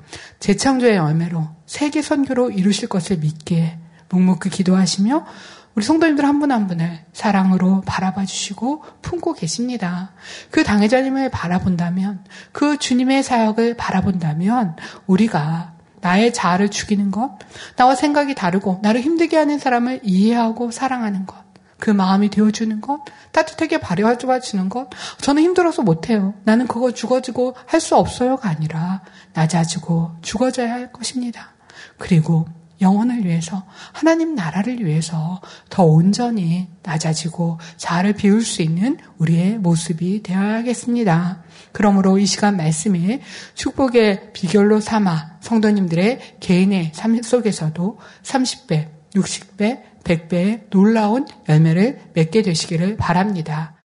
재창조의 0.41 0.97
열매로 0.97 1.49
세계 1.67 2.03
선교로 2.03 2.51
이루실 2.51 2.89
것을 2.89 3.19
믿게 3.19 3.79
묵묵히 4.11 4.51
기도하시며 4.51 5.27
우리 5.75 5.85
성도님들 5.85 6.25
한분한 6.25 6.67
분을 6.67 7.05
사랑으로 7.13 7.83
바라봐 7.87 8.27
주시고 8.27 8.85
품고 9.01 9.33
계십니다. 9.35 10.13
그 10.51 10.65
당회자님을 10.65 11.31
바라본다면, 11.31 12.25
그 12.53 12.79
주님의 12.79 13.23
사역을 13.23 13.79
바라본다면, 13.79 14.77
우리가 15.07 15.73
나의 16.03 16.35
자아를 16.35 16.71
죽이는 16.71 17.11
것, 17.11 17.39
나와 17.77 17.95
생각이 17.95 18.35
다르고, 18.35 18.81
나를 18.83 19.01
힘들게 19.01 19.39
하는 19.39 19.59
사람을 19.59 20.01
이해하고 20.03 20.71
사랑하는 20.71 21.25
것, 21.25 21.37
그 21.83 21.91
마음이 21.91 22.31
되어주는 22.31 22.81
것, 22.81 23.01
따뜻하게 23.33 23.81
바래와 23.81 24.17
주는 24.39 24.69
것, 24.69 24.89
저는 25.21 25.43
힘들어서 25.43 25.83
못해요. 25.83 26.33
나는 26.45 26.69
그거 26.69 26.93
죽어지고 26.93 27.57
할 27.67 27.81
수 27.81 27.97
없어요가 27.97 28.49
아니라, 28.49 29.03
낮아지고 29.33 30.13
죽어져야 30.23 30.71
할 30.71 30.93
것입니다. 30.93 31.55
그리고 31.99 32.47
영혼을 32.81 33.25
위해서 33.25 33.65
하나님 33.91 34.37
나라를 34.37 34.87
위해서 34.87 35.41
더 35.71 35.83
온전히 35.83 36.69
낮아지고 36.85 37.59
자아를 37.79 38.13
비울 38.13 38.43
수 38.45 38.63
있는 38.63 38.99
우리의 39.19 39.59
모습이 39.59 40.23
되어야겠습니다. 40.23 41.43
그러므로 41.73 42.17
이 42.19 42.27
시간 42.27 42.57
말씀에 42.57 43.23
축복의 43.55 44.33
비결로 44.33 44.79
삼아 44.79 45.39
성도님들의 45.41 46.37
개인의 46.39 46.93
삶 46.95 47.21
속에서도 47.21 47.99
30배, 48.23 48.89
60배, 49.17 49.92
100배의 50.03 50.71
놀라운 50.71 51.27
열매를 51.49 52.01
맺게 52.15 52.43
되시기를 52.43 52.97
바랍니다. 52.97 53.82